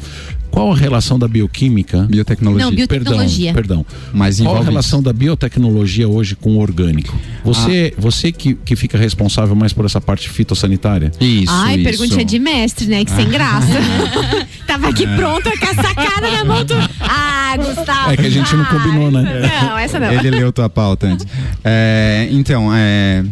Qual 0.51 0.71
a 0.71 0.75
relação 0.75 1.17
da 1.17 1.27
bioquímica? 1.27 2.03
Biotecnologia. 2.09 2.65
Não, 2.65 2.75
biotecnologia. 2.75 3.53
Perdão, 3.53 3.83
perdão. 3.83 4.11
Mas 4.13 4.39
Qual 4.39 4.57
a 4.57 4.63
relação 4.63 4.99
isso? 4.99 5.05
da 5.05 5.13
biotecnologia 5.13 6.07
hoje 6.07 6.35
com 6.35 6.57
o 6.57 6.59
orgânico? 6.59 7.17
Você, 7.43 7.93
ah. 7.97 8.01
você 8.01 8.31
que, 8.31 8.53
que 8.53 8.75
fica 8.75 8.97
responsável 8.97 9.55
mais 9.55 9.71
por 9.71 9.85
essa 9.85 10.01
parte 10.01 10.29
fitossanitária? 10.29 11.11
Isso. 11.21 11.51
Ai, 11.51 11.75
isso. 11.75 11.83
perguntinha 11.85 12.25
de 12.25 12.37
mestre, 12.37 12.85
né? 12.85 13.05
Que 13.05 13.11
sem 13.11 13.25
ah. 13.25 13.29
graça. 13.29 13.67
Tava 14.67 14.89
aqui 14.89 15.05
é. 15.05 15.15
pronto 15.15 15.49
com 15.57 15.65
essa 15.65 15.95
cara 15.95 16.31
na 16.31 16.43
mão 16.43 16.65
do. 16.65 16.75
Ah, 16.99 17.55
Gustavo. 17.57 18.11
É 18.11 18.17
que 18.17 18.25
a 18.25 18.29
gente 18.29 18.55
não 18.55 18.65
combinou, 18.65 19.09
né? 19.09 19.49
Não, 19.63 19.77
essa 19.77 19.99
não. 19.99 20.11
Ele 20.11 20.31
leu 20.31 20.51
tua 20.51 20.69
pauta 20.69 21.07
antes. 21.07 21.25
É, 21.63 22.27
então, 22.31 22.69
é 22.73 23.23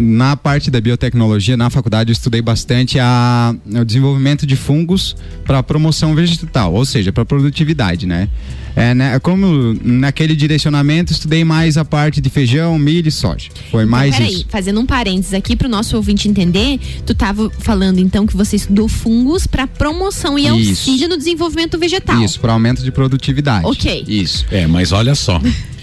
na 0.00 0.36
parte 0.36 0.70
da 0.70 0.80
biotecnologia, 0.80 1.56
na 1.56 1.70
faculdade, 1.70 2.10
eu 2.10 2.12
estudei 2.12 2.42
bastante 2.42 2.98
a, 2.98 3.54
o 3.66 3.84
desenvolvimento 3.84 4.46
de 4.46 4.56
fungos 4.56 5.16
para 5.44 5.62
promoção 5.62 6.14
vegetal, 6.14 6.72
ou 6.72 6.84
seja, 6.84 7.12
para 7.12 7.24
produtividade, 7.24 8.06
né? 8.06 8.28
É, 8.76 8.94
né? 8.94 9.18
Como 9.18 9.76
naquele 9.82 10.36
direcionamento, 10.36 11.12
estudei 11.12 11.44
mais 11.44 11.76
a 11.76 11.84
parte 11.84 12.20
de 12.20 12.30
feijão, 12.30 12.78
milho 12.78 13.08
e 13.08 13.10
soja. 13.10 13.48
Foi 13.70 13.82
então, 13.82 13.90
mais 13.90 14.14
peraí, 14.14 14.34
isso. 14.34 14.46
fazendo 14.48 14.80
um 14.80 14.86
parênteses 14.86 15.34
aqui 15.34 15.56
para 15.56 15.66
o 15.66 15.70
nosso 15.70 15.96
ouvinte 15.96 16.28
entender, 16.28 16.78
tu 17.04 17.12
estava 17.12 17.50
falando 17.58 17.98
então 17.98 18.26
que 18.26 18.36
você 18.36 18.56
estudou 18.56 18.88
fungos 18.88 19.46
para 19.46 19.66
promoção 19.66 20.38
e 20.38 20.42
isso. 20.42 20.70
auxílio 20.70 21.08
no 21.08 21.16
desenvolvimento 21.16 21.76
vegetal. 21.78 22.22
Isso, 22.22 22.38
para 22.38 22.52
aumento 22.52 22.82
de 22.82 22.92
produtividade. 22.92 23.66
Ok. 23.66 24.04
Isso. 24.06 24.46
É, 24.50 24.66
mas 24.66 24.92
olha 24.92 25.14
só. 25.14 25.40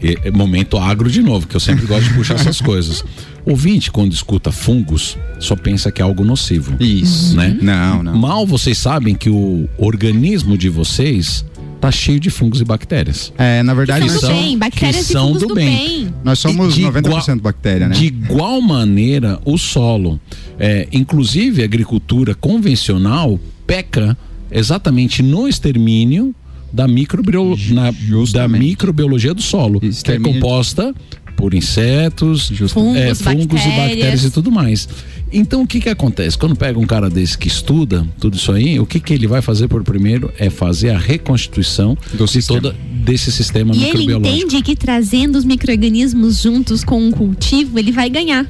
É 0.00 0.30
momento 0.30 0.78
agro 0.78 1.10
de 1.10 1.20
novo, 1.20 1.48
que 1.48 1.56
eu 1.56 1.60
sempre 1.60 1.84
gosto 1.84 2.04
de 2.04 2.14
puxar 2.14 2.36
essas 2.36 2.60
coisas. 2.60 3.04
Ouvinte, 3.48 3.90
quando 3.90 4.12
escuta 4.12 4.52
fungos, 4.52 5.16
só 5.40 5.56
pensa 5.56 5.90
que 5.90 6.02
é 6.02 6.04
algo 6.04 6.22
nocivo. 6.22 6.76
Isso. 6.78 7.34
Né? 7.34 7.56
Não, 7.62 8.02
não. 8.02 8.14
Mal 8.14 8.46
vocês 8.46 8.76
sabem 8.76 9.14
que 9.14 9.30
o 9.30 9.66
organismo 9.78 10.58
de 10.58 10.68
vocês 10.68 11.46
tá 11.80 11.90
cheio 11.90 12.20
de 12.20 12.28
fungos 12.28 12.60
e 12.60 12.64
bactérias. 12.64 13.32
É, 13.38 13.62
na 13.62 13.72
verdade, 13.72 14.04
que 14.04 14.10
são, 14.10 14.28
bem, 14.28 14.58
bactérias 14.58 15.06
que 15.06 15.12
são 15.12 15.32
do, 15.32 15.54
bem. 15.54 15.66
bem. 15.66 16.14
Nós 16.22 16.38
somos 16.40 16.74
de 16.74 16.82
90% 16.82 16.98
igual, 16.98 17.38
bactéria, 17.38 17.88
né? 17.88 17.94
De 17.94 18.04
igual 18.04 18.60
maneira, 18.60 19.40
o 19.46 19.56
solo, 19.56 20.20
é, 20.58 20.86
inclusive 20.92 21.62
a 21.62 21.64
agricultura 21.64 22.34
convencional, 22.34 23.40
peca 23.66 24.14
exatamente 24.50 25.22
no 25.22 25.48
extermínio 25.48 26.34
da, 26.72 26.86
microbiolo, 26.86 27.56
na, 27.70 27.90
da 28.32 28.46
microbiologia 28.46 29.32
do 29.32 29.42
solo, 29.42 29.80
que 29.80 30.12
é 30.12 30.18
composta 30.18 30.94
por 31.38 31.54
insetos, 31.54 32.48
fungos, 32.68 32.96
é, 32.96 33.14
fungos 33.14 33.46
bactérias. 33.46 33.64
e 33.64 33.76
bactérias 33.76 34.24
e 34.24 34.30
tudo 34.32 34.50
mais. 34.50 34.88
Então 35.32 35.62
o 35.62 35.66
que 35.68 35.80
que 35.80 35.88
acontece? 35.88 36.36
Quando 36.36 36.56
pega 36.56 36.76
um 36.80 36.86
cara 36.86 37.08
desse 37.08 37.38
que 37.38 37.46
estuda 37.46 38.04
tudo 38.18 38.36
isso 38.36 38.50
aí, 38.50 38.80
o 38.80 38.84
que 38.84 38.98
que 38.98 39.14
ele 39.14 39.28
vai 39.28 39.40
fazer 39.40 39.68
por 39.68 39.84
primeiro 39.84 40.32
é 40.36 40.50
fazer 40.50 40.90
a 40.90 40.98
reconstituição 40.98 41.96
Do 42.12 42.26
de 42.26 42.44
toda 42.44 42.74
desse 42.90 43.30
sistema 43.30 43.72
e 43.72 43.78
microbiológico. 43.78 44.26
E 44.26 44.30
ele 44.30 44.44
entende 44.46 44.62
que 44.64 44.74
trazendo 44.74 45.38
os 45.38 45.44
microorganismos 45.44 46.42
juntos 46.42 46.82
com 46.82 47.00
um 47.00 47.12
cultivo, 47.12 47.78
ele 47.78 47.92
vai 47.92 48.10
ganhar. 48.10 48.44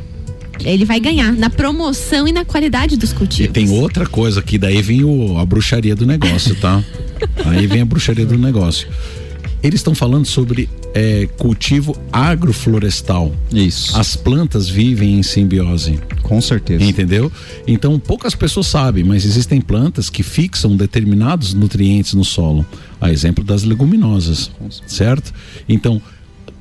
Ele 0.64 0.86
vai 0.86 0.98
ganhar 0.98 1.32
na 1.34 1.50
promoção 1.50 2.26
e 2.26 2.32
na 2.32 2.44
qualidade 2.46 2.96
dos 2.96 3.12
cultivos. 3.12 3.50
E 3.50 3.52
tem 3.52 3.68
outra 3.68 4.06
coisa 4.06 4.40
que 4.40 4.56
daí 4.56 4.80
vem 4.80 5.04
o, 5.04 5.36
a 5.36 5.44
bruxaria 5.44 5.94
do 5.94 6.06
negócio, 6.06 6.54
tá? 6.54 6.82
aí 7.44 7.66
vem 7.66 7.82
a 7.82 7.84
bruxaria 7.84 8.24
do 8.24 8.38
negócio. 8.38 8.88
Eles 9.62 9.80
estão 9.80 9.94
falando 9.94 10.24
sobre 10.24 10.70
é, 10.94 11.28
cultivo 11.38 11.96
agroflorestal. 12.12 13.32
Isso. 13.52 13.98
As 13.98 14.16
plantas 14.16 14.68
vivem 14.68 15.18
em 15.18 15.22
simbiose. 15.22 15.98
Com 16.22 16.40
certeza. 16.40 16.84
Entendeu? 16.84 17.32
Então, 17.66 17.98
poucas 17.98 18.34
pessoas 18.34 18.66
sabem, 18.66 19.04
mas 19.04 19.24
existem 19.24 19.60
plantas 19.60 20.10
que 20.10 20.22
fixam 20.22 20.76
determinados 20.76 21.54
nutrientes 21.54 22.14
no 22.14 22.24
solo. 22.24 22.66
A 23.00 23.10
exemplo 23.10 23.44
das 23.44 23.62
leguminosas, 23.62 24.50
certo? 24.86 25.32
Então, 25.68 26.02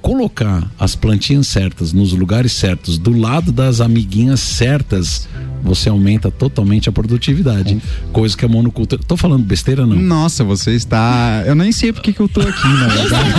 colocar 0.07 0.71
as 0.79 0.95
plantinhas 0.95 1.47
certas 1.47 1.91
nos 1.91 2.13
lugares 2.13 2.53
certos, 2.53 2.97
do 2.97 3.11
lado 3.11 3.51
das 3.51 3.81
amiguinhas 3.81 4.39
certas, 4.39 5.27
você 5.61 5.89
aumenta 5.89 6.31
totalmente 6.31 6.87
a 6.87 6.93
produtividade. 6.93 7.81
Coisa 8.13 8.37
que 8.37 8.45
a 8.45 8.47
monocultura. 8.47 9.01
Tô 9.05 9.17
falando 9.17 9.43
besteira, 9.43 9.85
não? 9.85 9.97
Nossa, 9.97 10.45
você 10.45 10.71
está. 10.71 11.43
Eu 11.45 11.55
nem 11.55 11.73
sei 11.73 11.91
porque 11.91 12.13
que 12.13 12.21
eu 12.21 12.29
tô 12.29 12.39
aqui, 12.39 12.67
na 12.69 12.87
verdade. 12.87 13.33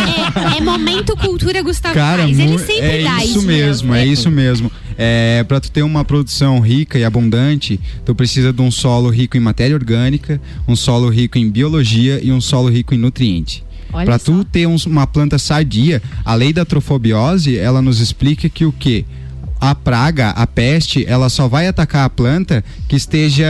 É, 0.55 0.59
é, 0.59 0.61
momento 0.61 1.17
cultura 1.17 1.63
Gustavo 1.63 1.95
Cara. 1.95 2.25
Ele 2.25 2.59
sempre 2.59 2.81
é 2.81 3.03
dá 3.03 3.25
isso. 3.25 3.43
mesmo, 3.43 3.95
é 3.95 4.07
isso 4.07 4.31
mesmo. 4.31 4.71
É, 4.99 5.43
para 5.49 5.61
tu 5.61 5.71
ter 5.71 5.83
uma 5.83 6.05
produção 6.05 6.61
rica 6.61 6.99
e 6.99 7.05
abundante, 7.05 7.81
tu 8.05 8.15
precisa 8.15 8.53
de 8.53 8.61
um 8.61 8.71
solo 8.71 9.09
rico 9.09 9.39
em 9.39 9.41
matéria 9.41 9.75
orgânica, 9.75 10.39
um 10.67 10.77
solo 10.77 11.09
rico 11.09 11.39
em 11.39 11.49
biologia 11.49 12.21
e 12.23 12.31
um 12.31 12.43
solo 12.43 12.69
rico 12.69 12.95
em 12.95 12.99
nutriente. 12.99 13.65
Para 14.05 14.19
tu 14.19 14.45
ter 14.45 14.67
um, 14.67 14.77
uma 14.87 15.07
planta 15.07 15.39
sadia, 15.39 16.03
a 16.25 16.35
lei 16.35 16.53
da 16.53 16.65
trofobiose, 16.65 17.57
ela 17.57 17.83
nos 17.83 18.01
explica 18.01 18.49
que 18.49 18.65
o 18.65 18.73
que? 18.73 19.05
A 19.61 19.75
praga, 19.75 20.31
a 20.31 20.47
peste, 20.47 21.05
ela 21.07 21.29
só 21.29 21.49
vai 21.49 21.67
atacar 21.67 22.05
a 22.05 22.11
planta 22.11 22.65
que 22.87 22.95
esteja 22.95 23.47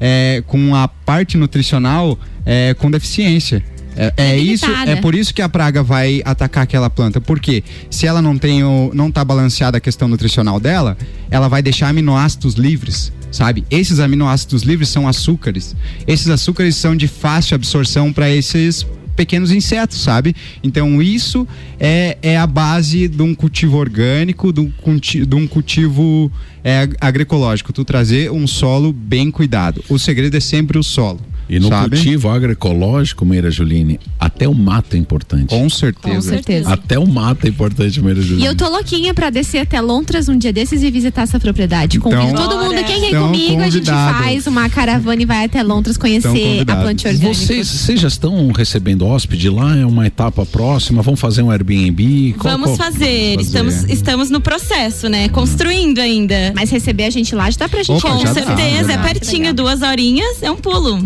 é, 0.00 0.42
com 0.46 0.74
a 0.74 0.88
parte 0.88 1.36
nutricional 1.36 2.18
é, 2.44 2.74
com 2.74 2.90
deficiência. 2.90 3.62
É, 3.96 4.12
é, 4.16 4.38
isso, 4.38 4.66
é 4.86 4.96
por 4.96 5.14
isso 5.14 5.34
que 5.34 5.42
a 5.42 5.48
praga 5.48 5.82
vai 5.82 6.22
atacar 6.24 6.64
aquela 6.64 6.88
planta. 6.88 7.20
Porque 7.20 7.62
se 7.90 8.06
ela 8.06 8.20
não 8.22 8.36
tem 8.38 8.64
o, 8.64 8.90
não 8.94 9.10
tá 9.10 9.24
balanceada 9.24 9.78
a 9.78 9.80
questão 9.80 10.08
nutricional 10.08 10.58
dela, 10.58 10.96
ela 11.30 11.48
vai 11.48 11.62
deixar 11.62 11.88
aminoácidos 11.88 12.54
livres 12.54 13.12
sabe? 13.30 13.64
Esses 13.70 14.00
aminoácidos 14.00 14.62
livres 14.62 14.88
são 14.88 15.06
açúcares. 15.06 15.76
Esses 16.06 16.28
açúcares 16.28 16.76
são 16.76 16.96
de 16.96 17.06
fácil 17.06 17.54
absorção 17.54 18.12
para 18.12 18.28
esses 18.28 18.86
pequenos 19.20 19.52
insetos, 19.52 20.00
sabe? 20.00 20.34
Então 20.64 21.02
isso 21.02 21.46
é, 21.78 22.16
é 22.22 22.38
a 22.38 22.46
base 22.46 23.06
de 23.06 23.20
um 23.20 23.34
cultivo 23.34 23.76
orgânico, 23.76 24.50
de 24.50 24.60
um, 24.60 24.72
de 24.98 25.34
um 25.34 25.46
cultivo 25.46 26.32
é, 26.64 26.88
agroecológico. 26.98 27.70
Tu 27.70 27.84
trazer 27.84 28.30
um 28.32 28.46
solo 28.46 28.94
bem 28.94 29.30
cuidado. 29.30 29.84
O 29.90 29.98
segredo 29.98 30.38
é 30.38 30.40
sempre 30.40 30.78
o 30.78 30.82
solo. 30.82 31.20
E 31.50 31.58
no 31.58 31.68
sabe? 31.68 31.96
cultivo 31.96 32.28
agroecológico, 32.28 33.26
Meira 33.26 33.50
Juline, 33.50 33.98
até 34.20 34.46
o 34.46 34.54
mato 34.54 34.94
é 34.94 34.98
importante. 34.98 35.48
Com 35.48 35.68
certeza. 35.68 36.14
Com 36.14 36.22
certeza. 36.22 36.72
Até 36.72 36.96
o 36.96 37.06
mato 37.08 37.44
é 37.44 37.48
importante, 37.48 38.00
Meira 38.00 38.22
Juline. 38.22 38.44
E 38.44 38.46
eu 38.46 38.54
tô 38.54 38.68
louquinha 38.68 39.12
pra 39.12 39.30
descer 39.30 39.58
até 39.58 39.80
Lontras 39.80 40.28
um 40.28 40.38
dia 40.38 40.52
desses 40.52 40.80
e 40.80 40.90
visitar 40.92 41.22
essa 41.22 41.40
propriedade. 41.40 41.96
Então, 41.96 42.12
Convido 42.12 42.36
todo 42.40 42.56
mundo, 42.56 42.84
quem 42.84 43.00
vem 43.00 43.14
comigo, 43.16 43.62
a 43.62 43.68
gente 43.68 43.90
faz 43.90 44.46
uma 44.46 44.70
caravana 44.70 45.20
e 45.20 45.24
vai 45.24 45.44
até 45.46 45.60
Lontras 45.64 45.96
conhecer 45.96 46.60
a 46.60 46.76
planta 46.76 47.08
orgânica. 47.08 47.34
Vocês, 47.34 47.66
vocês 47.66 48.00
já 48.00 48.08
estão 48.08 48.52
recebendo 48.52 49.04
hóspede 49.04 49.50
lá? 49.50 49.76
É 49.76 49.84
uma 49.84 50.06
etapa 50.06 50.46
próxima? 50.46 51.02
Vão 51.02 51.16
fazer 51.16 51.42
um 51.42 51.50
Airbnb? 51.50 52.36
Qual, 52.38 52.52
Vamos 52.52 52.76
qual, 52.76 52.90
fazer. 52.92 53.34
fazer. 53.34 53.40
Estamos, 53.40 53.84
estamos 53.88 54.30
no 54.30 54.40
processo, 54.40 55.08
né? 55.08 55.28
Construindo 55.30 55.98
ainda. 55.98 56.52
Mas 56.54 56.70
receber 56.70 57.04
a 57.04 57.10
gente 57.10 57.34
lá 57.34 57.50
já 57.50 57.58
dá 57.58 57.68
pra 57.68 57.82
gente. 57.82 58.06
Opa, 58.06 58.08
Com 58.08 58.26
certeza, 58.32 58.84
dá. 58.84 58.92
é 58.94 58.98
pertinho, 58.98 59.52
duas 59.52 59.82
horinhas, 59.82 60.42
é 60.42 60.50
um 60.50 60.56
pulo. 60.56 61.00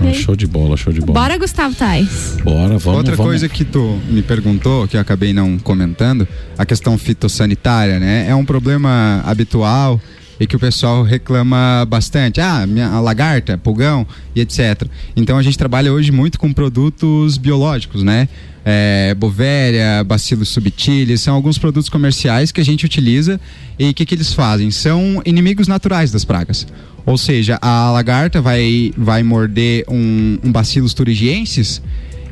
Ah, 0.00 0.12
show 0.12 0.34
de 0.36 0.46
bola, 0.46 0.76
show 0.76 0.92
de 0.92 1.00
bola. 1.00 1.20
Bora, 1.20 1.38
Gustavo 1.38 1.74
Tais. 1.74 2.36
Bora, 2.42 2.78
vamos. 2.78 2.86
Outra 2.86 3.16
vamos. 3.16 3.30
coisa 3.30 3.48
que 3.48 3.64
tu 3.64 3.98
me 4.08 4.22
perguntou, 4.22 4.86
que 4.88 4.96
eu 4.96 5.00
acabei 5.00 5.32
não 5.32 5.58
comentando, 5.58 6.26
a 6.58 6.66
questão 6.66 6.98
fitossanitária, 6.98 7.98
né? 7.98 8.26
É 8.28 8.34
um 8.34 8.44
problema 8.44 9.22
habitual 9.24 10.00
e 10.38 10.46
que 10.46 10.56
o 10.56 10.58
pessoal 10.58 11.02
reclama 11.02 11.86
bastante. 11.88 12.40
Ah, 12.40 12.66
minha 12.66 13.00
lagarta, 13.00 13.56
pulgão 13.58 14.06
e 14.34 14.40
etc. 14.40 14.86
Então 15.16 15.38
a 15.38 15.42
gente 15.42 15.56
trabalha 15.56 15.92
hoje 15.92 16.10
muito 16.10 16.38
com 16.38 16.52
produtos 16.52 17.38
biológicos, 17.38 18.02
né? 18.02 18.28
É, 18.64 19.14
Bovéria, 19.14 20.02
Bacillus 20.04 20.48
subtilis, 20.48 21.20
são 21.20 21.34
alguns 21.34 21.58
produtos 21.58 21.90
comerciais 21.90 22.50
que 22.50 22.60
a 22.60 22.64
gente 22.64 22.86
utiliza 22.86 23.38
e 23.78 23.90
o 23.90 23.94
que, 23.94 24.06
que 24.06 24.14
eles 24.14 24.32
fazem? 24.32 24.70
São 24.70 25.22
inimigos 25.26 25.68
naturais 25.68 26.10
das 26.10 26.24
pragas. 26.24 26.66
Ou 27.04 27.18
seja, 27.18 27.58
a 27.60 27.90
lagarta 27.90 28.40
vai, 28.40 28.90
vai 28.96 29.22
morder 29.22 29.84
um, 29.86 30.38
um 30.42 30.50
Bacillus 30.50 30.94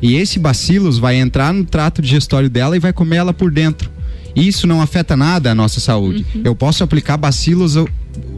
e 0.01 0.15
esse 0.15 0.37
Bacillus 0.37 0.97
vai 0.97 1.15
entrar 1.15 1.53
no 1.53 1.63
trato 1.63 2.01
digestório 2.01 2.49
dela 2.49 2.75
e 2.75 2.79
vai 2.79 2.91
comer 2.91 3.17
ela 3.17 3.33
por 3.33 3.49
dentro. 3.49 3.89
Isso 4.35 4.65
não 4.65 4.81
afeta 4.81 5.15
nada 5.15 5.51
a 5.51 5.55
nossa 5.55 5.79
saúde. 5.79 6.25
Uhum. 6.33 6.41
Eu 6.43 6.55
posso 6.55 6.83
aplicar 6.83 7.17
bacilos 7.17 7.77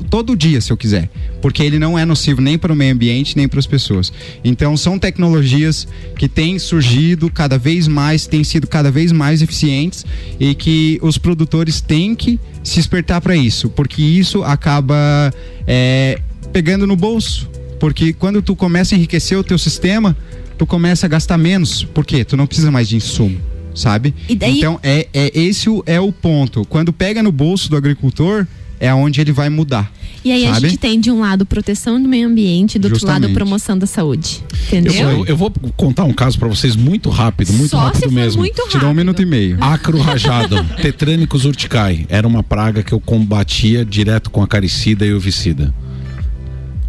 todo 0.09 0.35
dia, 0.35 0.61
se 0.61 0.71
eu 0.71 0.77
quiser, 0.77 1.09
porque 1.41 1.63
ele 1.63 1.77
não 1.79 1.97
é 1.97 2.05
nocivo 2.05 2.41
nem 2.41 2.57
para 2.57 2.71
o 2.71 2.75
meio 2.75 2.93
ambiente 2.93 3.35
nem 3.35 3.47
para 3.47 3.59
as 3.59 3.65
pessoas. 3.65 4.11
Então 4.43 4.77
são 4.77 4.97
tecnologias 4.97 5.87
que 6.17 6.27
têm 6.27 6.57
surgido 6.59 7.29
cada 7.29 7.57
vez 7.57 7.87
mais, 7.87 8.25
têm 8.25 8.43
sido 8.43 8.67
cada 8.67 8.91
vez 8.91 9.11
mais 9.11 9.41
eficientes 9.41 10.05
e 10.39 10.55
que 10.55 10.99
os 11.01 11.17
produtores 11.17 11.81
têm 11.81 12.15
que 12.15 12.39
se 12.63 12.75
despertar 12.75 13.21
para 13.21 13.35
isso, 13.35 13.69
porque 13.69 14.01
isso 14.01 14.43
acaba 14.43 15.33
é, 15.67 16.19
pegando 16.53 16.87
no 16.87 16.95
bolso, 16.95 17.49
porque 17.79 18.13
quando 18.13 18.41
tu 18.41 18.55
começa 18.55 18.95
a 18.95 18.97
enriquecer 18.97 19.37
o 19.37 19.43
teu 19.43 19.57
sistema, 19.57 20.15
tu 20.57 20.65
começa 20.65 21.05
a 21.05 21.09
gastar 21.09 21.37
menos, 21.37 21.83
porque 21.83 22.23
tu 22.23 22.37
não 22.37 22.47
precisa 22.47 22.71
mais 22.71 22.87
de 22.87 22.95
insumo 22.95 23.54
sabe? 23.75 24.13
Daí... 24.37 24.57
Então 24.57 24.79
é, 24.81 25.07
é 25.13 25.31
esse 25.39 25.67
é 25.85 25.99
o 25.99 26.11
ponto. 26.11 26.65
Quando 26.65 26.91
pega 26.91 27.21
no 27.21 27.31
bolso 27.31 27.69
do 27.69 27.75
agricultor, 27.75 28.47
é 28.79 28.93
onde 28.93 29.21
ele 29.21 29.31
vai 29.31 29.49
mudar. 29.49 29.91
E 30.23 30.31
aí 30.31 30.43
sabe? 30.43 30.57
a 30.57 30.59
gente 30.69 30.79
tem 30.79 30.99
de 30.99 31.11
um 31.11 31.19
lado 31.19 31.45
proteção 31.45 32.01
do 32.01 32.09
meio 32.09 32.27
ambiente, 32.27 32.79
do 32.79 32.89
Justamente. 32.89 33.13
outro 33.13 33.27
lado 33.27 33.33
promoção 33.35 33.77
da 33.77 33.85
saúde. 33.85 34.43
Entendeu? 34.67 34.93
Eu, 34.93 35.09
eu, 35.09 35.25
eu 35.27 35.37
vou 35.37 35.53
contar 35.77 36.03
um 36.03 36.13
caso 36.13 36.39
para 36.39 36.47
vocês 36.47 36.75
muito 36.75 37.11
rápido, 37.11 37.53
muito 37.53 37.69
Só 37.69 37.77
rápido 37.77 38.11
mesmo. 38.11 38.41
Muito 38.41 38.57
rápido. 38.57 38.71
Te 38.71 38.79
dá 38.79 38.89
um 38.89 38.93
minuto 38.93 39.21
e 39.21 39.25
meio. 39.25 39.57
Acro 39.61 39.99
rajado, 39.99 40.63
Tetrânicos 40.81 41.45
urticai. 41.45 42.07
Era 42.09 42.27
uma 42.27 42.41
praga 42.41 42.81
que 42.81 42.91
eu 42.91 42.99
combatia 42.99 43.85
direto 43.85 44.31
com 44.31 44.41
a 44.41 44.47
caricida 44.47 45.05
e 45.05 45.13
o 45.13 45.19
vicida. 45.19 45.71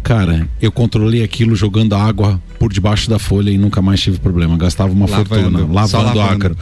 Cara, 0.07 0.47
eu 0.61 0.71
controlei 0.71 1.21
aquilo 1.21 1.53
jogando 1.53 1.93
água 1.93 2.41
por 2.57 2.71
debaixo 2.71 3.09
da 3.09 3.19
folha 3.19 3.51
e 3.51 3.57
nunca 3.57 3.81
mais 3.81 3.99
tive 3.99 4.17
problema. 4.19 4.55
Gastava 4.55 4.89
uma 4.93 5.05
lavando, 5.05 5.27
fortuna 5.27 5.59
lavando, 5.69 6.17
lavando. 6.17 6.21
ácaro. 6.21 6.57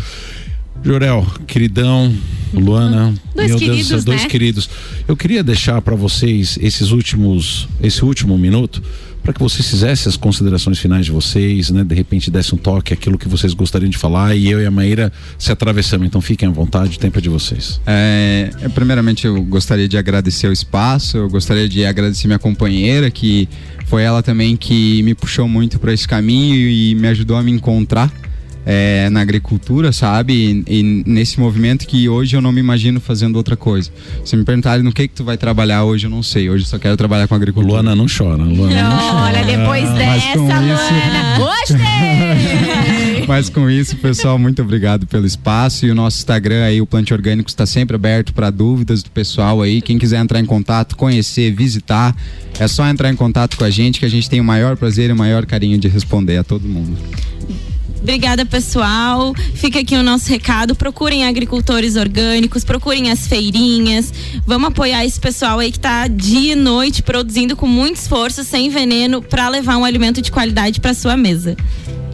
Jorel, 0.83 1.27
queridão, 1.45 2.11
Luana, 2.51 3.13
dois 3.35 3.49
meu 3.49 3.59
queridos, 3.59 3.89
Deus, 3.89 4.03
dois 4.03 4.23
né? 4.23 4.27
queridos. 4.27 4.69
Eu 5.07 5.15
queria 5.15 5.43
deixar 5.43 5.79
para 5.83 5.95
vocês 5.95 6.57
esses 6.59 6.89
últimos, 6.89 7.67
esse 7.79 8.03
último 8.03 8.35
minuto 8.35 8.81
para 9.25 9.33
que 9.33 9.39
vocês 9.39 9.67
fizessem 9.67 10.07
as 10.07 10.15
considerações 10.15 10.77
finais 10.77 11.03
de 11.03 11.11
vocês, 11.11 11.71
né? 11.71 11.83
De 11.83 11.95
repente 11.95 12.29
desse 12.29 12.53
um 12.53 12.57
toque 12.59 12.93
aquilo 12.93 13.17
que 13.17 13.27
vocês 13.27 13.55
gostariam 13.55 13.89
de 13.89 13.97
falar 13.97 14.35
e 14.35 14.49
eu 14.49 14.61
e 14.61 14.65
a 14.67 14.71
Maíra 14.71 15.11
se 15.37 15.51
atravessamos. 15.51 16.05
Então 16.05 16.21
fiquem 16.21 16.47
à 16.47 16.51
vontade, 16.51 16.95
o 16.95 16.99
tempo 16.99 17.17
é 17.17 17.21
de 17.21 17.27
vocês. 17.27 17.81
É, 17.87 18.51
primeiramente 18.75 19.25
eu 19.25 19.43
gostaria 19.43 19.87
de 19.87 19.97
agradecer 19.97 20.47
o 20.47 20.53
espaço, 20.53 21.17
eu 21.17 21.27
gostaria 21.27 21.67
de 21.67 21.83
agradecer 21.83 22.27
minha 22.27 22.37
companheira 22.37 23.09
que 23.09 23.49
foi 23.87 24.03
ela 24.03 24.21
também 24.21 24.55
que 24.55 25.01
me 25.01 25.15
puxou 25.15 25.47
muito 25.47 25.79
para 25.79 25.91
esse 25.91 26.07
caminho 26.07 26.55
e 26.55 26.93
me 26.93 27.07
ajudou 27.07 27.35
a 27.35 27.41
me 27.41 27.51
encontrar 27.51 28.11
é, 28.65 29.09
na 29.11 29.21
agricultura, 29.21 29.91
sabe? 29.91 30.63
E, 30.67 30.79
e, 30.79 31.03
nesse 31.05 31.39
movimento 31.39 31.85
que 31.85 32.09
hoje 32.09 32.35
eu 32.35 32.41
não 32.41 32.51
me 32.51 32.59
imagino 32.59 32.99
fazendo 32.99 33.35
outra 33.35 33.55
coisa. 33.55 33.91
Se 34.23 34.35
me 34.35 34.43
perguntarem 34.43 34.83
no 34.83 34.91
que 34.91 35.07
que 35.07 35.13
tu 35.13 35.23
vai 35.23 35.37
trabalhar 35.37 35.83
hoje, 35.83 36.07
eu 36.07 36.09
não 36.09 36.23
sei. 36.23 36.49
Hoje 36.49 36.63
eu 36.63 36.67
só 36.67 36.79
quero 36.79 36.97
trabalhar 36.97 37.27
com 37.27 37.35
agricultura. 37.35 37.81
Luana 37.81 37.95
não 37.95 38.07
chora. 38.07 38.43
Luana 38.43 38.81
não, 38.81 38.89
não 38.89 38.97
chora. 38.97 39.25
Olha, 39.25 39.45
depois 39.45 39.89
dessa, 39.93 40.39
Luana, 40.39 41.37
gostei! 41.37 43.25
Mas 43.27 43.49
com 43.49 43.69
isso, 43.69 43.95
pessoal, 43.97 44.37
muito 44.37 44.61
obrigado 44.61 45.07
pelo 45.07 45.25
espaço 45.25 45.85
e 45.85 45.91
o 45.91 45.95
nosso 45.95 46.17
Instagram 46.17 46.63
aí, 46.63 46.79
o 46.79 46.85
Plante 46.85 47.13
Orgânico, 47.13 47.49
está 47.49 47.65
sempre 47.65 47.95
aberto 47.95 48.33
para 48.33 48.49
dúvidas 48.49 49.01
do 49.01 49.09
pessoal 49.09 49.61
aí. 49.61 49.81
Quem 49.81 49.97
quiser 49.97 50.19
entrar 50.19 50.39
em 50.39 50.45
contato, 50.45 50.95
conhecer, 50.95 51.51
visitar, 51.51 52.15
é 52.59 52.67
só 52.67 52.87
entrar 52.87 53.09
em 53.09 53.15
contato 53.15 53.57
com 53.57 53.63
a 53.63 53.69
gente 53.69 53.99
que 53.99 54.05
a 54.05 54.09
gente 54.09 54.29
tem 54.29 54.39
o 54.39 54.43
maior 54.43 54.77
prazer 54.77 55.09
e 55.09 55.13
o 55.13 55.15
maior 55.15 55.45
carinho 55.45 55.77
de 55.77 55.87
responder 55.87 56.37
a 56.37 56.43
todo 56.43 56.67
mundo. 56.67 56.97
Obrigada, 58.05 58.45
pessoal. 58.45 59.33
Fica 59.55 59.79
aqui 59.79 59.95
o 59.95 60.03
nosso 60.03 60.29
recado. 60.29 60.75
Procurem 60.75 61.25
agricultores 61.25 61.95
orgânicos, 61.95 62.63
procurem 62.63 63.09
as 63.09 63.25
feirinhas. 63.25 64.13
Vamos 64.45 64.67
apoiar 64.67 65.03
esse 65.03 65.19
pessoal 65.19 65.57
aí 65.57 65.71
que 65.71 65.79
está 65.79 66.07
dia 66.07 66.53
e 66.53 66.55
noite 66.55 67.01
produzindo 67.01 67.55
com 67.55 67.65
muito 67.65 67.95
esforço, 67.95 68.43
sem 68.43 68.69
veneno, 68.69 69.23
para 69.23 69.49
levar 69.49 69.77
um 69.77 69.83
alimento 69.83 70.21
de 70.21 70.31
qualidade 70.31 70.79
para 70.79 70.93
sua 70.93 71.17
mesa. 71.17 71.57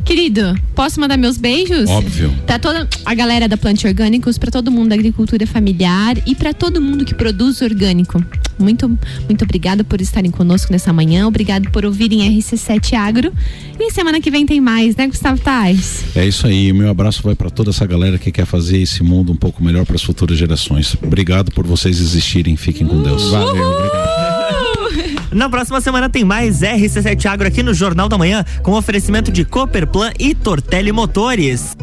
Querido, 0.04 0.56
posso 0.76 1.00
mandar 1.00 1.18
meus 1.18 1.38
beijos? 1.38 1.90
Óbvio. 1.90 2.34
Pra 2.46 2.60
toda 2.60 2.88
a 3.06 3.14
galera 3.14 3.48
da 3.48 3.58
Plante 3.58 3.88
Orgânicos, 3.88 4.38
para 4.38 4.52
todo 4.52 4.72
mundo 4.72 4.90
da 4.90 4.96
agricultura 4.96 5.46
familiar 5.48 6.18
e 6.26 6.36
para 6.36 6.54
todo 6.54 6.82
mundo 6.82 7.06
que 7.06 7.14
produz 7.14 7.62
orgânico. 7.62 8.24
Muito, 8.58 8.88
muito 9.28 9.44
obrigada 9.44 9.84
por 9.84 10.02
estarem 10.02 10.30
conosco 10.30 10.72
nessa 10.72 10.94
manhã. 10.94 11.28
Obrigado 11.28 11.72
por 11.72 11.86
ouvirem 11.86 12.20
RC7 12.38 12.94
Agro. 12.94 13.34
E 13.80 13.92
semana 13.92 14.22
que 14.22 14.30
vem 14.30 14.46
tem 14.46 14.62
mais, 14.62 14.96
né, 14.96 15.08
Gustavo 15.08 15.42
Tais? 15.42 16.04
É 16.16 16.26
isso 16.26 16.46
aí. 16.46 16.72
O 16.72 16.76
meu 16.76 16.90
abraço 16.90 17.24
vai 17.24 17.36
para 17.36 17.50
toda 17.50 17.72
essa 17.72 17.86
galera 17.86 18.18
que 18.18 18.32
quer 18.32 18.46
fazer 18.46 18.78
esse 18.78 19.02
mundo 19.04 19.32
um 19.32 19.36
pouco 19.36 19.64
melhor 19.64 19.86
para 19.86 19.96
as 19.96 20.04
futuras 20.04 20.38
gerações. 20.38 20.96
Obrigado 21.02 21.52
por 21.52 21.66
vocês 21.66 22.00
existirem. 22.00 22.56
Fiquem 22.56 22.86
com 22.86 23.02
Deus. 23.02 23.30
Valeu, 23.32 23.66
obrigado. 23.66 24.21
Na 25.32 25.50
próxima 25.50 25.80
semana 25.80 26.10
tem 26.10 26.26
mais 26.26 26.60
RC7 26.60 27.26
Agro 27.26 27.48
aqui 27.48 27.64
no 27.64 27.74
Jornal 27.74 28.10
da 28.10 28.18
Manhã, 28.18 28.44
com 28.62 28.74
oferecimento 28.74 29.32
de 29.32 29.46
Cooperplan 29.46 30.12
e 30.20 30.36
Tortelli 30.36 30.92
Motores. 30.92 31.76